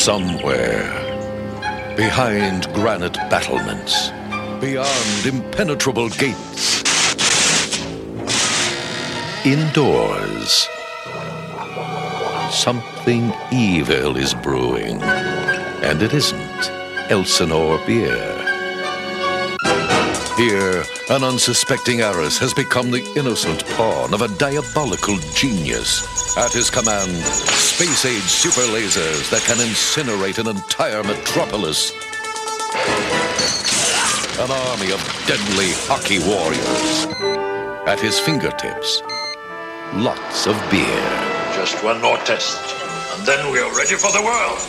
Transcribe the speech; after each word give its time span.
Somewhere, 0.00 0.80
behind 1.94 2.72
granite 2.72 3.16
battlements, 3.28 4.08
beyond 4.58 5.26
impenetrable 5.26 6.08
gates, 6.08 6.82
indoors, 9.44 10.66
something 12.50 13.30
evil 13.52 14.16
is 14.16 14.32
brewing. 14.32 15.02
And 15.02 16.00
it 16.00 16.14
isn't 16.14 16.70
Elsinore 17.10 17.78
beer. 17.86 18.38
Here, 20.38 20.82
an 21.10 21.22
unsuspecting 21.22 22.00
heiress 22.00 22.38
has 22.38 22.54
become 22.54 22.90
the 22.90 23.04
innocent 23.16 23.66
pawn 23.76 24.14
of 24.14 24.22
a 24.22 24.28
diabolical 24.38 25.18
genius. 25.34 26.38
At 26.38 26.52
his 26.54 26.70
command, 26.70 27.22
space 27.80 28.04
age 28.04 28.22
super 28.24 28.60
lasers 28.76 29.30
that 29.30 29.40
can 29.44 29.56
incinerate 29.56 30.38
an 30.38 30.46
entire 30.46 31.02
metropolis. 31.02 31.92
An 34.38 34.50
army 34.50 34.92
of 34.92 35.00
deadly 35.26 35.72
hockey 35.88 36.18
warriors. 36.18 37.06
At 37.88 37.98
his 37.98 38.20
fingertips, 38.20 39.00
lots 39.94 40.46
of 40.46 40.60
beer. 40.70 41.00
Just 41.56 41.82
one 41.82 42.02
more 42.02 42.18
test, 42.18 42.60
and 43.16 43.26
then 43.26 43.50
we 43.50 43.60
are 43.60 43.74
ready 43.74 43.94
for 43.94 44.12
the 44.12 44.20
world. 44.20 44.60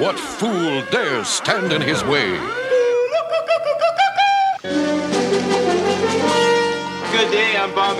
What 0.00 0.18
fool 0.18 0.82
dares 0.90 1.28
stand 1.28 1.72
in 1.72 1.80
his 1.80 2.02
way? 2.02 2.61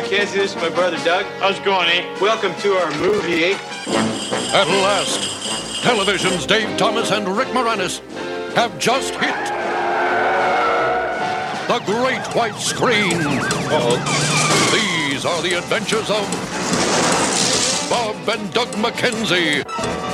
McKenzie. 0.02 0.32
This 0.34 0.50
is 0.50 0.56
my 0.56 0.68
brother 0.70 0.96
Doug. 1.04 1.24
How's 1.38 1.58
it 1.58 1.64
going, 1.64 1.88
eh? 1.88 2.18
Welcome 2.20 2.54
to 2.60 2.72
our 2.74 2.90
movie, 2.98 3.44
eh? 3.44 3.58
At 4.52 4.66
last, 4.66 5.82
television's 5.82 6.44
Dave 6.44 6.76
Thomas 6.76 7.10
and 7.12 7.28
Rick 7.28 7.48
Moranis 7.48 8.00
have 8.54 8.76
just 8.78 9.14
hit 9.14 9.34
the 11.68 11.78
great 11.86 12.26
white 12.34 12.56
screen. 12.56 13.16
These 14.72 15.24
are 15.24 15.40
the 15.40 15.58
adventures 15.58 16.10
of 16.10 16.28
Bob 17.88 18.28
and 18.28 18.52
Doug 18.52 18.68
McKenzie. 18.72 19.64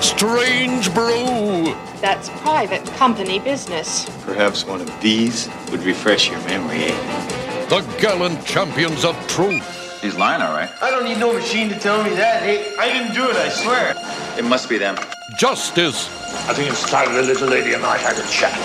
Strange 0.03 0.93
Brew. 0.93 1.75
That's 2.01 2.29
private 2.41 2.85
company 2.97 3.39
business. 3.39 4.05
Perhaps 4.25 4.67
one 4.67 4.81
of 4.83 5.01
these 5.01 5.49
would 5.71 5.83
refresh 5.83 6.31
your 6.31 6.41
memory, 6.41 6.85
eh? 6.85 7.69
The 7.69 7.81
gallant 8.01 8.45
champions 8.45 9.05
of 9.05 9.17
truth. 9.29 9.78
He's 10.09 10.17
lying, 10.17 10.41
all 10.41 10.55
right. 10.55 10.71
I 10.81 10.91
don't 10.91 11.05
need 11.05 11.19
no 11.19 11.35
machine 11.35 11.69
to 11.69 11.79
tell 11.79 12.03
me 12.03 12.09
that, 12.17 12.43
eh? 12.43 12.75
I 12.79 12.89
didn't 12.89 13.13
do 13.13 13.29
it, 13.29 13.37
I 13.37 13.51
swear. 13.51 13.93
It 14.39 14.43
must 14.43 14.67
be 14.67 14.79
them. 14.79 14.97
Justice. 15.37 16.09
I 16.49 16.55
think 16.55 16.71
it's 16.71 16.89
time 16.89 17.13
the 17.13 17.21
little 17.21 17.47
lady 17.47 17.75
and 17.75 17.85
I 17.85 17.99
had 17.99 18.17
a 18.17 18.27
chat. 18.33 18.57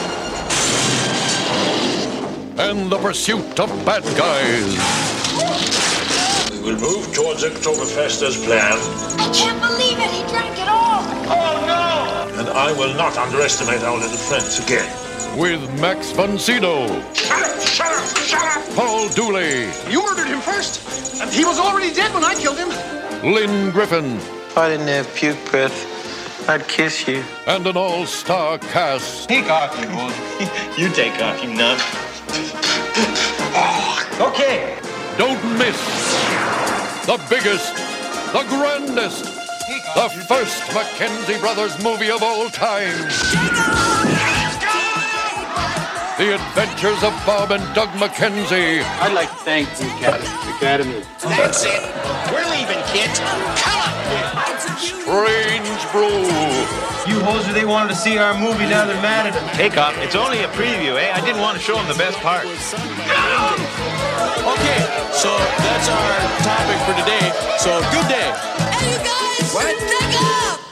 And 2.57 2.89
the 2.89 2.97
pursuit 2.97 3.59
of 3.59 3.67
bad 3.85 4.03
guys. 4.15 4.71
We 6.49 6.59
will 6.63 6.79
move 6.79 7.13
towards 7.13 7.43
Oktoberfest 7.43 8.23
as 8.23 8.37
planned, 8.45 8.79
I 9.19 9.27
can't 9.35 9.59
believe 9.59 9.99
it. 9.99 10.11
He 10.15 10.23
drank 10.31 10.57
it 10.57 10.69
all. 10.69 11.03
Oh, 11.27 11.59
no! 11.67 12.39
and 12.39 12.47
I 12.47 12.71
will 12.71 12.95
not 12.95 13.17
underestimate 13.17 13.83
our 13.83 13.97
little 13.97 14.15
friends 14.15 14.63
again. 14.63 14.87
With 15.37 15.61
Max 15.81 16.11
von 16.11 16.37
Shut 16.37 16.63
up! 16.63 17.11
Shut 17.15 17.91
up! 17.91 18.17
Shut 18.17 18.57
up! 18.57 18.75
Paul 18.75 19.09
Dooley, 19.09 19.67
You 19.89 20.03
murdered 20.05 20.27
him 20.27 20.41
first, 20.41 21.21
and 21.21 21.29
he 21.31 21.43
was 21.43 21.57
already 21.59 21.93
dead 21.93 22.13
when 22.13 22.23
I 22.23 22.35
killed 22.35 22.57
him. 22.57 22.69
Lynne 23.23 23.71
Griffin, 23.71 24.15
If 24.17 24.57
I 24.57 24.69
didn't 24.69 24.87
have 24.87 25.13
puke 25.15 25.37
breath, 25.49 26.47
I'd 26.47 26.67
kiss 26.67 27.07
you. 27.07 27.23
and 27.47 27.65
an 27.65 27.77
all-star 27.77 28.59
cast. 28.59 29.27
Take 29.27 29.49
off, 29.49 29.73
you 29.79 29.87
boy. 29.87 30.13
you 30.81 30.89
take 30.93 31.19
off, 31.21 31.41
you 31.43 31.53
nut. 31.53 31.79
Ah. 33.55 34.29
okay. 34.29 34.77
Don't 35.17 35.41
miss 35.57 35.77
the 37.05 37.17
biggest, 37.29 37.75
the 38.33 38.43
grandest, 38.49 39.25
the 39.95 40.09
first 40.27 40.61
McKenzie 40.71 41.39
Brothers 41.39 41.81
movie 41.83 42.09
of 42.11 42.21
all 42.23 42.49
time. 42.49 43.09
The 46.15 46.35
Adventures 46.35 47.01
of 47.01 47.11
Bob 47.25 47.49
and 47.49 47.63
Doug 47.73 47.89
McKenzie. 47.97 48.85
I'd 49.01 49.13
like 49.13 49.29
to 49.29 49.35
thank 49.41 49.67
the 49.81 49.89
Academy. 49.97 50.29
Academy. 50.55 51.01
That's 51.25 51.65
it. 51.65 51.81
We're 52.29 52.45
leaving, 52.53 52.77
kids. 52.93 53.17
Come 53.17 53.81
on. 53.81 53.93
Strange 54.77 55.81
Brew. 55.89 56.21
You 57.09 57.17
hoes, 57.25 57.51
they 57.51 57.65
wanted 57.65 57.89
to 57.89 57.95
see 57.95 58.19
our 58.19 58.37
movie, 58.37 58.69
now 58.69 58.85
they're 58.85 59.01
mad 59.01 59.25
at 59.25 59.33
us. 59.33 59.57
Take 59.57 59.75
off. 59.77 59.97
It's 60.05 60.15
only 60.15 60.43
a 60.43 60.47
preview, 60.49 61.01
eh? 61.01 61.11
I 61.11 61.19
didn't 61.25 61.41
want 61.41 61.57
to 61.57 61.63
show 61.63 61.75
them 61.75 61.87
the 61.87 61.97
best 61.97 62.19
part. 62.19 62.45
Okay, 62.45 62.61
so 65.17 65.33
that's 65.65 65.89
our 65.89 66.13
topic 66.45 66.77
for 66.85 66.93
today. 66.93 67.33
So 67.57 67.81
good 67.89 68.07
day. 68.07 68.29
Hey, 68.69 68.93
you 68.93 69.01
guys. 69.01 69.49
What? 69.49 69.73
Take 69.81 70.13
up. 70.21 70.62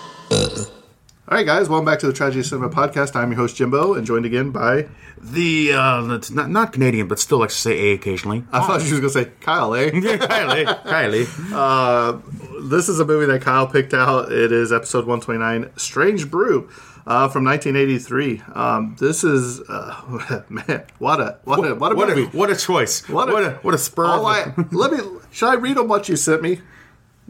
All 1.31 1.37
right, 1.37 1.45
guys, 1.45 1.69
welcome 1.69 1.85
back 1.85 1.99
to 1.99 2.07
the 2.07 2.11
Tragedy 2.13 2.43
Cinema 2.43 2.67
Podcast. 2.69 3.15
I'm 3.15 3.31
your 3.31 3.37
host 3.39 3.55
Jimbo, 3.55 3.93
and 3.93 4.05
joined 4.05 4.25
again 4.25 4.51
by 4.51 4.89
The, 5.17 5.71
uh, 5.71 6.01
not, 6.29 6.49
not 6.49 6.73
Canadian, 6.73 7.07
but 7.07 7.19
still 7.19 7.37
likes 7.39 7.55
to 7.55 7.61
say 7.61 7.79
A 7.79 7.93
occasionally. 7.93 8.43
I 8.51 8.59
thought 8.67 8.83
you 8.83 8.91
was 8.91 8.99
gonna 8.99 9.09
say 9.27 9.31
Kyle, 9.39 9.73
eh? 9.73 9.91
Kylie. 9.91 10.65
Kylie. 10.83 11.27
Uh, 11.53 12.19
this 12.69 12.89
is 12.89 12.99
a 12.99 13.05
movie 13.05 13.27
that 13.27 13.41
Kyle 13.41 13.65
picked 13.65 13.93
out. 13.93 14.29
It 14.29 14.51
is 14.51 14.73
episode 14.73 15.05
129, 15.07 15.71
Strange 15.77 16.29
Brew, 16.29 16.69
uh, 17.07 17.29
from 17.29 17.45
1983. 17.45 18.41
Um, 18.53 18.97
this 18.99 19.23
is 19.23 19.61
uh, 19.69 20.43
man, 20.49 20.84
what 20.99 21.22
a 21.22 21.39
what 21.45 21.59
a 21.66 21.75
what 21.75 21.93
a 21.93 21.95
What 21.95 22.09
movie! 22.09 22.23
a, 22.23 22.27
what 22.37 22.49
a 22.49 22.57
choice. 22.57 23.07
What 23.07 23.29
What 23.31 23.43
a- 23.43 23.51
a, 23.51 23.53
what 23.59 23.73
a, 23.73 23.77
spur. 23.77 24.05
All 24.05 24.25
I, 24.25 24.53
let 24.72 24.91
me. 24.91 24.99
Should 25.31 25.47
I 25.47 25.53
read 25.55 25.77
them 25.77 25.87
what 25.87 26.09
you 26.09 26.17
sent 26.17 26.41
me? 26.41 26.59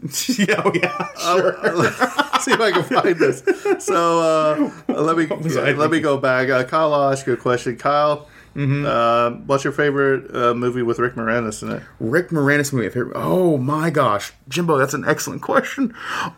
yeah, 0.38 0.62
oh, 0.64 0.72
yeah, 0.74 1.08
sure. 1.16 1.90
See 2.40 2.50
if 2.52 2.60
I 2.60 2.72
can 2.72 2.82
find 2.82 3.16
this. 3.16 3.84
So 3.84 4.20
uh, 4.88 4.92
let 5.00 5.16
me 5.16 5.26
let 5.74 5.90
me 5.90 6.00
go 6.00 6.16
back. 6.18 6.48
Uh, 6.50 6.64
Kyle, 6.64 6.92
I'll 6.92 7.12
ask 7.12 7.26
you 7.26 7.32
a 7.34 7.36
question. 7.36 7.76
Kyle, 7.76 8.28
Mm-hmm. 8.54 8.84
uh, 8.86 9.30
what's 9.46 9.64
your 9.64 9.72
favorite 9.72 10.34
uh, 10.36 10.52
movie 10.52 10.82
with 10.82 10.98
Rick 10.98 11.14
Moranis 11.14 11.62
in 11.62 11.70
it? 11.70 11.82
Rick 12.00 12.28
Moranis 12.28 12.70
movie. 12.70 13.10
Oh 13.14 13.56
my 13.56 13.88
gosh, 13.88 14.32
Jimbo, 14.50 14.76
that's 14.76 14.92
an 14.92 15.04
excellent 15.08 15.40
question. 15.40 15.94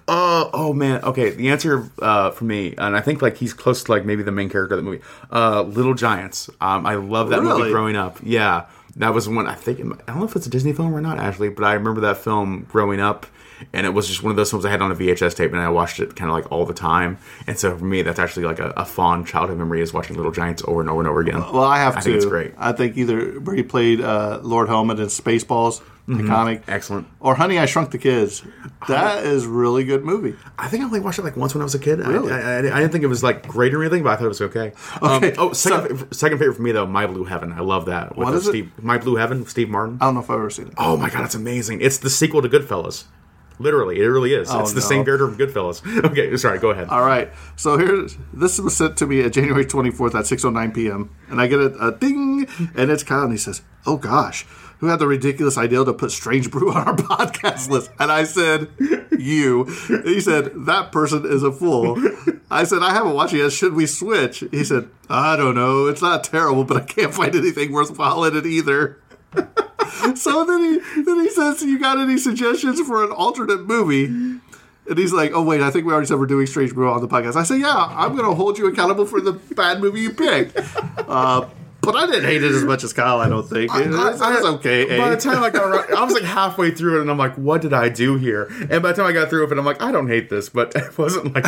Uh, 0.06 0.48
oh 0.52 0.72
man, 0.72 1.02
okay. 1.02 1.30
The 1.30 1.48
answer 1.48 1.90
uh, 2.00 2.30
for 2.30 2.44
me, 2.44 2.76
and 2.78 2.94
I 2.96 3.00
think 3.00 3.20
like 3.20 3.38
he's 3.38 3.52
close 3.52 3.82
to 3.82 3.90
like 3.90 4.04
maybe 4.04 4.22
the 4.22 4.30
main 4.30 4.48
character 4.48 4.76
of 4.76 4.84
the 4.84 4.88
movie. 4.88 5.02
Uh, 5.32 5.62
Little 5.62 5.94
Giants. 5.94 6.48
Um, 6.60 6.86
I 6.86 6.94
love 6.94 7.30
that 7.30 7.40
Really? 7.40 7.58
movie 7.62 7.70
growing 7.72 7.96
up. 7.96 8.18
Yeah, 8.22 8.66
That 8.94 9.12
was 9.12 9.28
one 9.28 9.48
I 9.48 9.56
think 9.56 9.80
I 9.80 9.82
don't 9.82 10.18
know 10.20 10.24
if 10.24 10.36
it's 10.36 10.46
a 10.46 10.50
Disney 10.50 10.72
film 10.72 10.94
or 10.94 11.00
not 11.00 11.18
actually, 11.18 11.48
but 11.48 11.64
I 11.64 11.72
remember 11.72 12.00
that 12.02 12.18
film 12.18 12.64
growing 12.70 13.00
up, 13.00 13.26
and 13.72 13.86
it 13.86 13.90
was 13.90 14.06
just 14.08 14.22
one 14.22 14.30
of 14.30 14.36
those 14.36 14.50
films 14.50 14.64
I 14.64 14.70
had 14.70 14.82
on 14.82 14.90
a 14.90 14.94
VHS 14.94 15.34
tape, 15.36 15.52
and 15.52 15.60
I 15.60 15.68
watched 15.70 16.00
it 16.00 16.14
kind 16.16 16.30
of 16.30 16.36
like 16.36 16.50
all 16.52 16.66
the 16.66 16.74
time. 16.74 17.18
And 17.46 17.58
so 17.58 17.76
for 17.76 17.84
me, 17.84 18.02
that's 18.02 18.18
actually 18.18 18.44
like 18.46 18.58
a, 18.58 18.70
a 18.76 18.84
fond 18.84 19.26
childhood 19.26 19.58
memory 19.58 19.80
is 19.80 19.92
watching 19.92 20.16
Little 20.16 20.32
Giants 20.32 20.62
over 20.66 20.80
and 20.80 20.90
over 20.90 21.00
and 21.00 21.08
over 21.08 21.20
again. 21.20 21.40
Well, 21.40 21.64
I 21.64 21.78
have 21.78 21.94
I 21.96 22.00
to. 22.00 22.04
think 22.04 22.16
it's 22.16 22.26
great. 22.26 22.52
I 22.58 22.72
think 22.72 22.96
either 22.96 23.40
where 23.40 23.56
he 23.56 23.62
played 23.62 24.00
uh, 24.00 24.40
Lord 24.42 24.68
Helmet 24.68 24.98
in 25.00 25.06
Spaceballs, 25.06 25.80
Mm-hmm. 26.06 26.30
iconic, 26.30 26.62
Excellent. 26.68 27.06
or 27.18 27.34
Honey, 27.34 27.58
I 27.58 27.64
Shrunk 27.64 27.90
the 27.90 27.96
Kids. 27.96 28.42
That 28.88 29.24
is 29.24 29.46
really 29.46 29.84
good 29.84 30.04
movie. 30.04 30.36
I 30.58 30.68
think 30.68 30.82
I 30.82 30.86
only 30.86 31.00
watched 31.00 31.18
it 31.18 31.22
like 31.24 31.34
once 31.34 31.54
when 31.54 31.62
I 31.62 31.64
was 31.64 31.74
a 31.74 31.78
kid. 31.78 32.02
I- 32.02 32.10
Really? 32.10 32.30
I, 32.30 32.56
I, 32.56 32.58
I 32.58 32.60
didn't 32.80 32.92
think 32.92 33.04
it 33.04 33.06
was 33.06 33.22
like 33.22 33.48
great 33.48 33.72
or 33.72 33.80
anything, 33.82 34.02
but 34.02 34.10
I 34.10 34.16
thought 34.16 34.26
it 34.26 34.28
was 34.28 34.42
okay. 34.42 34.72
Um, 35.00 35.12
Okay, 35.24 35.34
oh, 35.38 35.54
second, 35.54 35.98
fa- 36.00 36.14
second 36.14 36.36
favorite 36.40 36.56
for 36.56 36.62
me 36.62 36.72
though, 36.72 36.84
My 36.86 37.06
Blue 37.06 37.24
Heaven. 37.24 37.52
I 37.52 37.60
love 37.60 37.86
that. 37.86 38.18
With 38.18 38.26
What 38.26 38.34
is 38.34 38.46
it? 38.46 38.50
Steve, 38.50 38.82
My 38.84 38.98
Blue 38.98 39.16
Heaven, 39.16 39.46
Steve 39.46 39.70
Martin. 39.70 39.96
I 39.98 40.04
don't 40.04 40.12
know 40.16 40.20
if 40.20 40.28
I've 40.28 40.36
ever 40.36 40.50
seen 40.50 40.66
it. 40.66 40.74
Oh 40.76 40.98
my 40.98 41.08
god, 41.08 41.24
it's 41.24 41.34
amazing! 41.34 41.80
It's 41.80 41.96
the 41.96 42.10
sequel 42.10 42.42
to 42.42 42.50
Goodfellas. 42.50 43.04
Literally, 43.58 44.00
it 44.00 44.06
really 44.06 44.34
is. 44.34 44.50
Oh, 44.50 44.60
it's 44.60 44.72
the 44.72 44.80
no. 44.80 44.86
same 44.86 45.04
character 45.04 45.28
from 45.28 45.38
Goodfellas. 45.38 45.82
Okay, 46.14 46.36
sorry. 46.36 46.58
Go 46.58 46.70
ahead. 46.70 46.88
All 46.88 47.04
right. 47.04 47.30
So 47.56 47.78
here, 47.78 48.06
this 48.32 48.58
was 48.58 48.76
sent 48.76 48.96
to 48.98 49.06
me 49.06 49.20
at 49.22 49.32
January 49.32 49.64
24th 49.64 50.14
at 50.14 50.24
6:09 50.24 50.74
p.m. 50.74 51.14
And 51.28 51.40
I 51.40 51.46
get 51.46 51.60
a, 51.60 51.88
a 51.88 51.92
ding, 51.92 52.46
and 52.74 52.90
it's 52.90 53.02
Kyle, 53.02 53.22
and 53.22 53.32
he 53.32 53.38
says, 53.38 53.62
"Oh 53.86 53.96
gosh, 53.96 54.44
who 54.78 54.86
had 54.88 54.98
the 54.98 55.06
ridiculous 55.06 55.56
idea 55.56 55.84
to 55.84 55.92
put 55.92 56.10
Strange 56.10 56.50
Brew 56.50 56.72
on 56.74 56.88
our 56.88 56.96
podcast 56.96 57.70
list?" 57.70 57.90
And 57.98 58.10
I 58.10 58.24
said, 58.24 58.68
"You." 59.16 59.66
And 59.88 60.04
he 60.04 60.20
said, 60.20 60.50
"That 60.66 60.90
person 60.90 61.24
is 61.24 61.42
a 61.42 61.52
fool." 61.52 61.96
I 62.50 62.64
said, 62.64 62.82
"I 62.82 62.92
haven't 62.92 63.14
watched 63.14 63.34
it 63.34 63.38
yet. 63.38 63.52
Should 63.52 63.74
we 63.74 63.86
switch?" 63.86 64.44
He 64.50 64.64
said, 64.64 64.88
"I 65.08 65.36
don't 65.36 65.54
know. 65.54 65.86
It's 65.86 66.02
not 66.02 66.24
terrible, 66.24 66.64
but 66.64 66.76
I 66.76 66.80
can't 66.84 67.14
find 67.14 67.34
anything 67.34 67.72
worthwhile 67.72 68.24
in 68.24 68.36
it 68.36 68.46
either." 68.46 68.98
so 70.14 70.44
then 70.44 70.60
he 70.60 71.02
then 71.02 71.20
he 71.20 71.30
says, 71.30 71.62
"You 71.62 71.78
got 71.78 71.98
any 71.98 72.18
suggestions 72.18 72.80
for 72.80 73.04
an 73.04 73.10
alternate 73.10 73.66
movie?" 73.66 74.04
And 74.06 74.98
he's 74.98 75.12
like, 75.12 75.32
"Oh 75.32 75.42
wait, 75.42 75.60
I 75.60 75.70
think 75.70 75.86
we 75.86 75.92
already 75.92 76.06
said 76.06 76.18
we're 76.18 76.26
doing 76.26 76.46
Strange 76.46 76.74
Brew 76.74 76.90
on 76.90 77.00
the 77.00 77.08
podcast." 77.08 77.36
I 77.36 77.42
say, 77.42 77.58
"Yeah, 77.58 77.74
I'm 77.74 78.16
going 78.16 78.28
to 78.28 78.34
hold 78.34 78.58
you 78.58 78.66
accountable 78.66 79.06
for 79.06 79.20
the 79.20 79.32
bad 79.32 79.80
movie 79.80 80.00
you 80.00 80.10
picked." 80.10 80.58
Uh, 80.98 81.48
but 81.84 81.96
I 81.96 82.06
didn't 82.06 82.24
hate 82.24 82.42
it 82.42 82.52
as 82.52 82.64
much 82.64 82.82
as 82.84 82.92
Kyle. 82.92 83.20
I 83.20 83.28
don't 83.28 83.46
think 83.46 83.74
it, 83.74 83.90
was, 83.90 84.20
it 84.20 84.24
was 84.24 84.44
okay. 84.56 84.86
By 84.98 85.06
eh? 85.06 85.10
the 85.10 85.16
time 85.16 85.42
I 85.42 85.50
got 85.50 85.64
around, 85.64 85.94
I 85.94 86.02
was 86.02 86.14
like 86.14 86.22
halfway 86.22 86.70
through 86.70 86.98
it, 86.98 87.02
and 87.02 87.10
I'm 87.10 87.18
like, 87.18 87.34
"What 87.36 87.62
did 87.62 87.72
I 87.72 87.88
do 87.88 88.16
here?" 88.16 88.44
And 88.70 88.82
by 88.82 88.92
the 88.92 88.94
time 88.94 89.06
I 89.06 89.12
got 89.12 89.30
through 89.30 89.46
it, 89.46 89.58
I'm 89.58 89.64
like, 89.64 89.82
"I 89.82 89.92
don't 89.92 90.08
hate 90.08 90.30
this," 90.30 90.48
but 90.48 90.72
it 90.76 90.96
wasn't 90.98 91.34
like, 91.34 91.46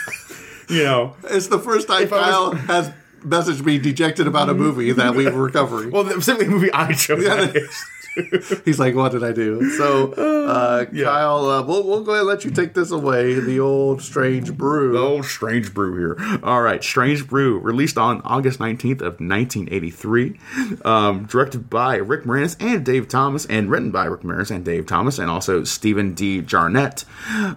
you 0.68 0.84
know. 0.84 1.16
it's 1.24 1.48
the 1.48 1.58
first 1.58 1.88
time 1.88 2.08
Kyle 2.08 2.50
was- 2.50 2.60
has 2.60 2.92
messaged 3.20 3.64
me 3.64 3.78
dejected 3.78 4.26
about 4.26 4.48
a 4.48 4.54
movie 4.54 4.92
that 4.92 5.14
we 5.14 5.28
were 5.30 5.50
covering. 5.50 5.90
Well, 5.90 6.04
specifically 6.04 6.46
the 6.46 6.50
movie 6.52 6.72
I 6.72 6.92
chose. 6.92 7.24
Yeah, 7.24 7.52
He's 8.64 8.78
like, 8.78 8.94
"What 8.94 9.12
did 9.12 9.24
I 9.24 9.32
do?" 9.32 9.70
So, 9.70 10.12
uh, 10.12 10.84
Kyle, 11.04 11.46
uh, 11.46 11.62
we'll, 11.62 11.84
we'll 11.84 12.02
go 12.02 12.12
ahead 12.12 12.20
and 12.20 12.28
let 12.28 12.44
you 12.44 12.50
take 12.50 12.74
this 12.74 12.90
away. 12.90 13.34
The 13.34 13.60
old 13.60 14.02
Strange 14.02 14.56
Brew. 14.56 14.92
The 14.92 14.98
old 14.98 15.24
Strange 15.24 15.72
Brew 15.74 15.96
here. 15.96 16.40
All 16.42 16.62
right, 16.62 16.82
Strange 16.82 17.26
Brew, 17.28 17.58
released 17.58 17.98
on 17.98 18.20
August 18.22 18.58
19th 18.58 19.00
of 19.00 19.20
1983, 19.20 20.38
um, 20.84 21.26
directed 21.26 21.70
by 21.70 21.96
Rick 21.96 22.24
Moranis 22.24 22.56
and 22.60 22.84
Dave 22.84 23.08
Thomas, 23.08 23.46
and 23.46 23.70
written 23.70 23.90
by 23.90 24.04
Rick 24.06 24.22
Moranis 24.22 24.50
and 24.50 24.64
Dave 24.64 24.86
Thomas, 24.86 25.18
and 25.18 25.30
also 25.30 25.64
Steven 25.64 26.14
De 26.14 26.42
Jarnatt. 26.42 27.04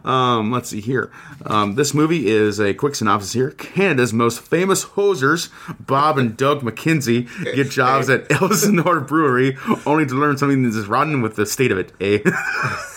Um, 0.06 0.52
let's 0.52 0.70
see 0.70 0.82
here. 0.82 1.12
Um, 1.46 1.76
this 1.76 1.94
movie 1.94 2.28
is 2.28 2.60
a 2.60 2.74
quick 2.74 2.96
synopsis 2.96 3.34
here. 3.34 3.52
Canada's 3.52 4.14
most 4.14 4.42
famous 4.42 4.86
hosers, 4.86 5.50
Bob 5.80 6.18
and 6.18 6.38
Doug 6.38 6.62
McKenzie, 6.62 7.28
get 7.56 7.70
jobs 7.70 8.10
at 8.10 8.32
Elsinore 8.32 9.00
Brewery, 9.00 9.58
only 9.86 10.06
to 10.06 10.16
learn 10.16 10.38
something 10.38 10.51
that 10.56 10.76
is 10.76 10.88
rotten 10.88 11.22
with 11.22 11.36
the 11.36 11.46
state 11.46 11.72
of 11.72 11.78
it. 11.78 11.92
Eh? 12.00 12.20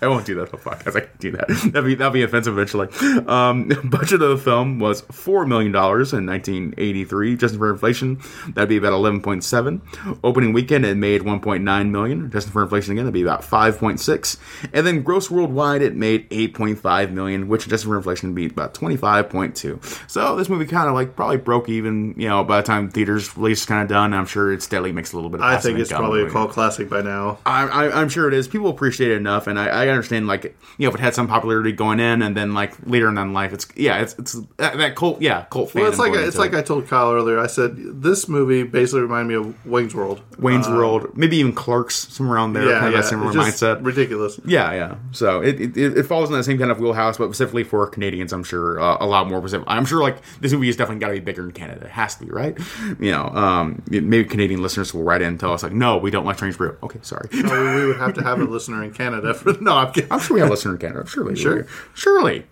I 0.00 0.08
won't 0.08 0.26
do 0.26 0.34
that 0.36 0.48
whole 0.50 0.60
podcast. 0.60 0.96
I 0.96 1.00
can 1.00 1.10
do 1.18 1.30
that. 1.32 1.48
That'd 1.48 1.84
be 1.84 1.94
that'd 1.94 2.12
be 2.12 2.22
offensive 2.22 2.56
eventually. 2.56 2.88
Um, 3.26 3.68
budget 3.84 4.22
of 4.22 4.30
the 4.30 4.38
film 4.38 4.78
was 4.78 5.00
four 5.02 5.44
million 5.46 5.72
dollars 5.72 6.12
in 6.12 6.26
1983, 6.26 7.36
just 7.36 7.56
for 7.56 7.72
inflation. 7.72 8.20
That'd 8.48 8.68
be 8.68 8.76
about 8.76 8.92
11.7. 8.92 10.18
Opening 10.22 10.52
weekend, 10.52 10.84
it 10.84 10.96
made 10.96 11.22
1.9 11.22 11.90
million. 11.90 12.30
Just 12.30 12.50
for 12.50 12.62
inflation 12.62 12.92
again, 12.92 13.04
that'd 13.04 13.14
be 13.14 13.22
about 13.22 13.42
5.6. 13.42 14.36
And 14.72 14.86
then 14.86 15.02
gross 15.02 15.30
worldwide, 15.30 15.82
it 15.82 15.96
made 15.96 16.28
8.5 16.30 17.10
million, 17.10 17.48
which 17.48 17.66
just 17.68 17.84
for 17.84 17.96
inflation 17.96 18.30
would 18.30 18.36
be 18.36 18.46
about 18.46 18.74
25.2. 18.74 20.10
So 20.10 20.36
this 20.36 20.48
movie 20.48 20.66
kind 20.66 20.88
of 20.88 20.94
like 20.94 21.16
probably 21.16 21.38
broke 21.38 21.68
even. 21.68 22.14
You 22.16 22.28
know, 22.28 22.44
by 22.44 22.60
the 22.60 22.66
time 22.66 22.90
theaters 22.90 23.36
release 23.36 23.60
is 23.60 23.66
kind 23.66 23.82
of 23.82 23.88
done, 23.88 24.14
I'm 24.14 24.26
sure 24.26 24.52
it 24.52 24.62
steadily 24.62 24.92
makes 24.92 25.12
a 25.12 25.16
little 25.16 25.30
bit. 25.30 25.40
of 25.40 25.46
I 25.46 25.56
think 25.56 25.78
it's 25.78 25.90
probably 25.90 26.22
a 26.22 26.30
cult 26.30 26.50
classic 26.50 26.88
by 26.88 27.02
now. 27.02 27.38
I, 27.44 27.66
I, 27.66 28.00
I'm 28.00 28.08
sure 28.08 28.28
it 28.28 28.34
is. 28.34 28.46
People 28.46 28.68
appreciate 28.68 29.10
it 29.10 29.16
enough, 29.16 29.46
and 29.46 29.58
I, 29.58 29.82
I 29.82 29.87
understand. 29.90 30.26
Like, 30.26 30.44
you 30.78 30.86
know, 30.86 30.88
if 30.88 30.94
it 30.94 31.00
had 31.00 31.14
some 31.14 31.26
popularity 31.28 31.72
going 31.72 32.00
in, 32.00 32.22
and 32.22 32.36
then 32.36 32.54
like 32.54 32.74
later 32.86 33.08
in 33.08 33.32
life, 33.32 33.52
it's 33.52 33.66
yeah, 33.76 34.00
it's 34.00 34.14
it's 34.18 34.32
that, 34.58 34.76
that 34.78 34.96
cult, 34.96 35.20
yeah, 35.20 35.44
cult. 35.50 35.74
Well, 35.74 35.86
it's 35.86 35.98
like 35.98 36.12
going 36.12 36.26
it's 36.26 36.38
like 36.38 36.52
it. 36.52 36.58
I 36.58 36.62
told 36.62 36.86
Kyle 36.88 37.12
earlier. 37.12 37.38
I 37.38 37.46
said 37.46 38.02
this 38.02 38.28
movie 38.28 38.62
basically 38.62 39.02
reminded 39.02 39.28
me 39.28 39.34
of 39.48 39.66
Wayne's 39.66 39.94
World. 39.94 40.22
Wayne's 40.38 40.68
Uh, 40.68 40.72
World, 40.72 41.16
maybe 41.16 41.36
even 41.38 41.52
Clerks, 41.52 41.94
somewhere 42.08 42.36
around 42.36 42.52
there, 42.52 42.64
Yeah, 42.68 42.74
kind 42.80 42.86
of 42.88 42.92
yeah, 42.94 43.00
a 43.00 43.02
similar 43.02 43.32
mindset. 43.32 43.84
ridiculous. 43.84 44.38
Yeah, 44.44 44.72
yeah. 44.72 44.94
So 45.12 45.40
it, 45.40 45.60
it 45.60 45.76
it 45.76 46.02
falls 46.04 46.30
in 46.30 46.36
that 46.36 46.44
same 46.44 46.58
kind 46.58 46.70
of 46.70 46.78
wheelhouse, 46.80 47.18
but 47.18 47.26
specifically 47.28 47.64
for 47.64 47.86
Canadians, 47.88 48.32
I'm 48.32 48.44
sure 48.44 48.80
uh, 48.80 48.98
a 49.00 49.06
lot 49.06 49.28
more. 49.28 49.40
Specific. 49.40 49.66
I'm 49.68 49.84
sure 49.84 50.02
like 50.02 50.18
this 50.40 50.52
movie 50.52 50.66
has 50.66 50.76
definitely 50.76 51.00
got 51.00 51.08
to 51.08 51.14
be 51.14 51.20
bigger 51.20 51.44
in 51.44 51.52
Canada. 51.52 51.86
It 51.86 51.90
has 51.90 52.14
to 52.16 52.24
be, 52.24 52.30
right? 52.30 52.56
You 53.00 53.12
know, 53.12 53.26
um, 53.28 53.82
maybe 53.88 54.24
Canadian 54.24 54.62
listeners 54.62 54.92
will 54.92 55.02
write 55.04 55.22
in 55.22 55.28
and 55.28 55.40
tell 55.40 55.52
us 55.52 55.62
like, 55.62 55.72
no, 55.72 55.96
we 55.96 56.10
don't 56.10 56.24
like 56.24 56.36
Strange 56.36 56.56
Brew. 56.58 56.76
Okay, 56.82 56.98
sorry. 57.02 57.28
No, 57.32 57.62
we, 57.62 57.80
we 57.80 57.86
would 57.86 57.98
have 57.98 58.14
to 58.14 58.22
have 58.22 58.40
a 58.40 58.44
listener 58.56 58.82
in 58.82 58.92
Canada 58.92 59.34
for. 59.34 59.52
No, 59.60 59.76
I'm. 59.78 59.92
I'm 60.10 60.20
sure 60.20 60.34
we 60.34 60.40
have 60.40 60.48
a 60.48 60.52
listener 60.52 60.72
in 60.74 60.78
Canada. 60.78 61.08
Surely, 61.08 61.34
Sure. 61.36 61.66
surely. 61.94 62.44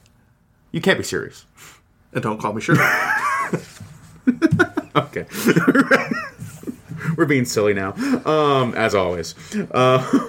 You 0.73 0.81
can't 0.81 0.99
be 0.99 1.05
serious. 1.05 1.45
And 2.13 2.23
don't 2.23 2.39
call 2.41 2.53
me 2.53 2.61
sure. 2.61 2.77
Okay. 4.97 5.27
We're 7.17 7.27
being 7.27 7.45
silly 7.45 7.75
now, 7.75 7.93
um, 8.25 8.75
as 8.75 8.95
always. 8.95 9.35
Uh, 9.71 10.03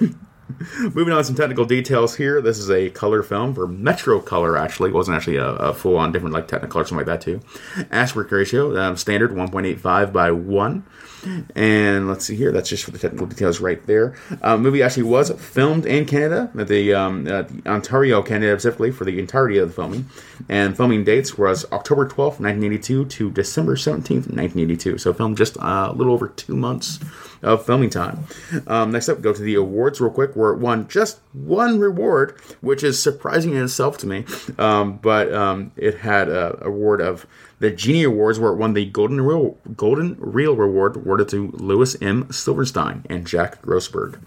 moving 0.94 1.10
on 1.12 1.18
to 1.18 1.24
some 1.24 1.34
technical 1.34 1.64
details 1.64 2.14
here. 2.16 2.40
This 2.42 2.58
is 2.58 2.70
a 2.70 2.90
color 2.90 3.22
film 3.22 3.54
for 3.54 3.66
Metrocolor, 3.66 4.60
actually. 4.60 4.90
It 4.90 4.94
wasn't 4.94 5.16
actually 5.16 5.36
a, 5.36 5.48
a 5.54 5.74
full 5.74 5.96
on 5.96 6.12
different 6.12 6.34
like 6.34 6.46
Technicolor, 6.48 6.76
or 6.82 6.84
something 6.84 6.98
like 6.98 7.06
that, 7.06 7.20
too. 7.22 7.40
Aspect 7.90 8.30
ratio, 8.30 8.78
um, 8.78 8.96
standard 8.96 9.30
1.85 9.32 10.12
by 10.12 10.30
1. 10.30 10.84
And 11.54 12.08
let's 12.08 12.24
see 12.24 12.36
here. 12.36 12.52
That's 12.52 12.68
just 12.68 12.84
for 12.84 12.90
the 12.90 12.98
technical 12.98 13.26
details 13.26 13.60
right 13.60 13.84
there. 13.86 14.16
Uh, 14.42 14.56
movie 14.56 14.82
actually 14.82 15.04
was 15.04 15.30
filmed 15.30 15.86
in 15.86 16.04
Canada, 16.06 16.50
at 16.58 16.68
the, 16.68 16.94
um, 16.94 17.26
at 17.26 17.48
the 17.48 17.68
Ontario, 17.70 18.22
Canada 18.22 18.52
specifically, 18.58 18.90
for 18.90 19.04
the 19.04 19.18
entirety 19.18 19.58
of 19.58 19.68
the 19.68 19.74
filming. 19.74 20.08
And 20.48 20.76
filming 20.76 21.04
dates 21.04 21.36
was 21.36 21.64
October 21.72 22.06
12th, 22.06 22.40
1982 22.40 23.04
to 23.06 23.30
December 23.30 23.76
17th, 23.76 24.28
1982. 24.28 24.98
So 24.98 25.12
filmed 25.12 25.36
just 25.36 25.56
uh, 25.58 25.90
a 25.90 25.94
little 25.94 26.12
over 26.12 26.28
two 26.28 26.56
months 26.56 26.98
of 27.42 27.64
filming 27.64 27.90
time. 27.90 28.24
Um, 28.66 28.92
next 28.92 29.08
up, 29.08 29.20
go 29.20 29.32
to 29.32 29.42
the 29.42 29.54
awards 29.54 30.00
real 30.00 30.10
quick, 30.10 30.34
where 30.34 30.52
it 30.52 30.58
won 30.58 30.88
just 30.88 31.20
one 31.32 31.78
reward, 31.78 32.38
which 32.60 32.82
is 32.82 33.00
surprising 33.00 33.54
in 33.54 33.64
itself 33.64 33.98
to 33.98 34.06
me. 34.06 34.24
Um, 34.58 34.96
but 34.96 35.32
um, 35.32 35.72
it 35.76 35.98
had 35.98 36.28
a 36.28 36.64
award 36.64 37.00
of 37.00 37.26
the 37.60 37.70
Genie 37.70 38.04
Awards, 38.04 38.38
where 38.38 38.52
it 38.52 38.56
won 38.56 38.72
the 38.74 38.84
Golden 38.86 39.20
Reel, 39.20 39.58
Golden 39.76 40.16
Reel 40.20 40.52
Award, 40.60 40.96
awarded 40.96 41.28
to 41.30 41.50
Louis 41.52 41.96
M. 42.00 42.30
Silverstein 42.30 43.04
and 43.10 43.26
Jack 43.26 43.60
Grossberg. 43.62 44.18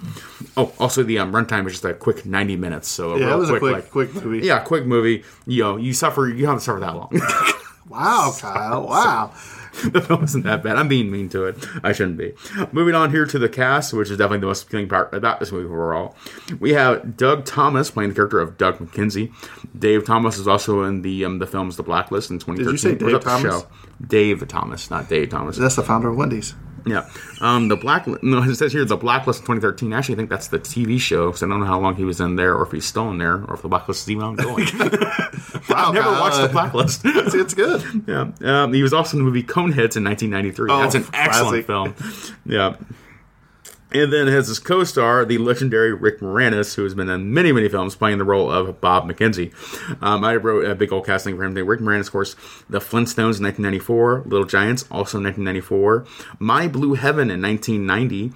Oh, 0.58 0.74
also 0.80 1.02
the 1.04 1.18
um, 1.20 1.32
runtime 1.32 1.66
is 1.68 1.74
just 1.74 1.86
a 1.86 1.94
quick 1.94 2.26
90 2.26 2.56
minutes. 2.58 2.88
So 2.90 3.16
Yeah, 3.16 3.34
it 3.34 3.38
was 3.38 3.50
a 3.50 3.60
quick, 3.60 3.74
like- 3.74 3.92
quick 3.92 4.14
movie. 4.16 4.46
yeah, 4.46 4.60
quick 4.60 4.86
movie. 4.86 5.24
You 5.48 5.64
know, 5.64 5.78
you 5.78 5.94
suffer. 5.94 6.28
You 6.28 6.42
don't 6.46 6.56
have 6.56 6.60
to 6.60 6.64
suffer 6.66 6.80
that 6.82 6.96
long. 6.96 7.10
Wow, 7.90 8.34
Kyle. 8.40 8.86
Wow. 8.88 9.34
the 9.92 10.02
film 10.02 10.24
isn't 10.24 10.44
that 10.44 10.64
bad. 10.64 10.76
I'm 10.76 10.88
being 10.88 11.10
mean 11.10 11.30
to 11.30 11.46
it. 11.46 11.56
I 11.84 11.94
shouldn't 11.94 12.18
be. 12.18 12.34
Moving 12.72 12.96
on 12.96 13.12
here 13.12 13.26
to 13.26 13.40
the 13.40 13.50
cast, 13.50 13.94
which 13.94 14.10
is 14.10 14.18
definitely 14.18 14.40
the 14.40 14.48
most 14.48 14.64
appealing 14.64 14.90
part 14.90 15.14
about 15.14 15.40
this 15.40 15.52
movie 15.52 15.66
overall. 15.66 16.16
We 16.60 16.74
have 16.74 17.16
Doug 17.16 17.46
Thomas 17.46 17.90
playing 17.90 18.10
the 18.10 18.16
character 18.16 18.40
of 18.40 18.58
Doug 18.58 18.80
McKenzie. 18.80 19.34
Dave 19.78 20.06
Thomas 20.06 20.38
is 20.38 20.48
also 20.48 20.84
in 20.84 21.02
the 21.02 21.26
um, 21.26 21.40
the 21.40 21.48
film's 21.48 21.78
The 21.78 21.84
Blacklist 21.84 22.32
in 22.32 22.40
2013. 22.40 22.66
Did 22.66 22.72
you 22.72 22.78
say 22.78 23.12
Dave 23.14 23.24
Thomas? 23.24 23.66
Dave 24.06 24.48
Thomas, 24.48 24.90
not 24.90 25.08
Dave 25.08 25.30
Thomas. 25.30 25.58
That's 25.58 25.76
the 25.76 25.84
founder 25.84 26.10
of 26.10 26.18
Wendy's. 26.18 26.54
Yeah. 26.86 27.08
Um, 27.40 27.68
the 27.68 27.76
black 27.76 28.08
No, 28.24 28.42
it 28.44 28.56
says 28.56 28.72
here 28.72 28.86
the 28.86 28.98
Blacklist 28.98 29.42
in 29.42 29.46
2013. 29.46 29.94
Actually, 29.94 30.16
I 30.16 30.18
think 30.18 30.30
that's 30.30 30.48
the 30.48 30.60
TV 30.60 31.00
show. 31.00 31.32
So 31.32 31.46
I 31.46 31.50
don't 31.50 31.60
know 31.60 31.66
how 31.66 31.80
long 31.80 31.96
he 31.96 32.04
was 32.04 32.20
in 32.20 32.36
there, 32.36 32.56
or 32.56 32.64
if 32.64 32.72
he's 32.72 32.86
still 32.86 33.10
in 33.12 33.18
there, 33.18 33.44
or 33.46 33.54
if 33.56 33.62
the 33.62 33.68
Blacklist 33.68 34.04
is 34.04 34.12
even 34.12 34.24
ongoing. 34.24 34.68
Wow, 35.70 35.90
I've 35.90 35.94
never 35.94 36.12
watched 36.12 36.42
the 36.42 36.50
Blacklist. 36.50 37.02
It's, 37.06 37.34
it's 37.36 37.54
good. 37.54 38.04
Yeah, 38.08 38.32
um, 38.64 38.74
he 38.74 38.82
was 38.84 38.94
also 38.94 39.16
in 39.18 39.24
the 39.24 39.26
movie 39.26 39.44
Coneheads 39.44 39.96
in 39.96 40.04
1993. 40.04 40.70
Oh, 40.72 40.82
That's 40.82 40.96
an 40.96 41.06
excellent 41.14 41.66
film. 41.66 41.96
Yeah. 42.46 42.76
And 43.94 44.12
then 44.14 44.28
has 44.28 44.48
his 44.48 44.58
co-star, 44.60 45.26
the 45.26 45.38
legendary 45.38 45.94
Rick 45.94 46.20
Moranis, 46.22 46.76
who 46.76 46.84
has 46.86 46.94
been 46.94 47.10
in 47.10 47.34
many, 47.34 47.52
many 47.52 47.68
films 47.68 47.94
playing 47.94 48.20
the 48.20 48.24
role 48.24 48.50
of 48.50 48.80
Bob 48.80 49.06
McKenzie. 49.10 49.52
Um, 50.02 50.24
I 50.24 50.38
wrote 50.38 50.64
a 50.66 50.76
big 50.76 50.94
old 50.94 51.06
casting 51.06 51.36
for 51.36 51.44
him. 51.44 51.54
Rick 51.56 51.82
Moranis, 51.82 52.06
of 52.08 52.12
course, 52.14 52.36
The 52.70 52.80
Flintstones 52.80 53.38
in 53.40 53.44
1994, 53.44 54.24
Little 54.28 54.46
Giants, 54.46 54.84
also 54.84 55.20
1994, 55.22 56.06
My 56.40 56.70
Blue 56.70 56.94
Heaven 56.94 57.30
in 57.30 57.42
1990, 57.42 58.30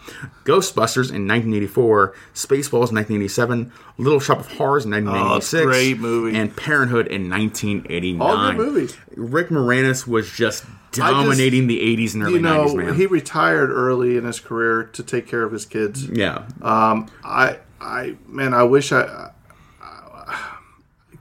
Ghostbusters 0.44 1.10
in 1.14 1.26
1984, 1.26 2.14
Spaceballs 2.34 2.90
in 2.92 2.96
1987, 2.96 3.72
Little 3.98 4.20
Shop 4.20 4.40
of 4.42 4.52
Horrors 4.58 4.84
in 4.84 4.92
1986, 4.92 5.62
Oh, 5.62 5.66
great 5.66 6.00
movie. 6.00 6.38
and 6.38 6.54
Parenthood 6.56 7.08
in 7.08 7.30
1989. 7.30 8.22
All 8.22 8.52
good 8.52 8.58
movies. 8.58 8.98
Rick 9.16 9.48
Moranis 9.50 10.06
was 10.06 10.30
just 10.30 10.66
dominating 10.96 11.68
the 11.68 11.80
80s 11.98 12.14
and 12.14 12.24
early 12.24 12.34
you 12.34 12.40
know, 12.40 12.66
90s, 12.66 12.76
man. 12.76 12.96
he 12.96 13.06
retired 13.06 13.70
early 13.70 14.18
in 14.18 14.24
his 14.26 14.40
career 14.40 14.84
to 14.94 15.04
take 15.04 15.28
care 15.28 15.44
of 15.44 15.52
his 15.52 15.66
kids. 15.66 16.08
yeah. 16.08 16.48
Um, 16.62 17.08
I, 17.24 17.58
I, 17.82 18.16
man, 18.28 18.54
I 18.54 18.64
wish 18.64 18.92
I. 18.92 19.32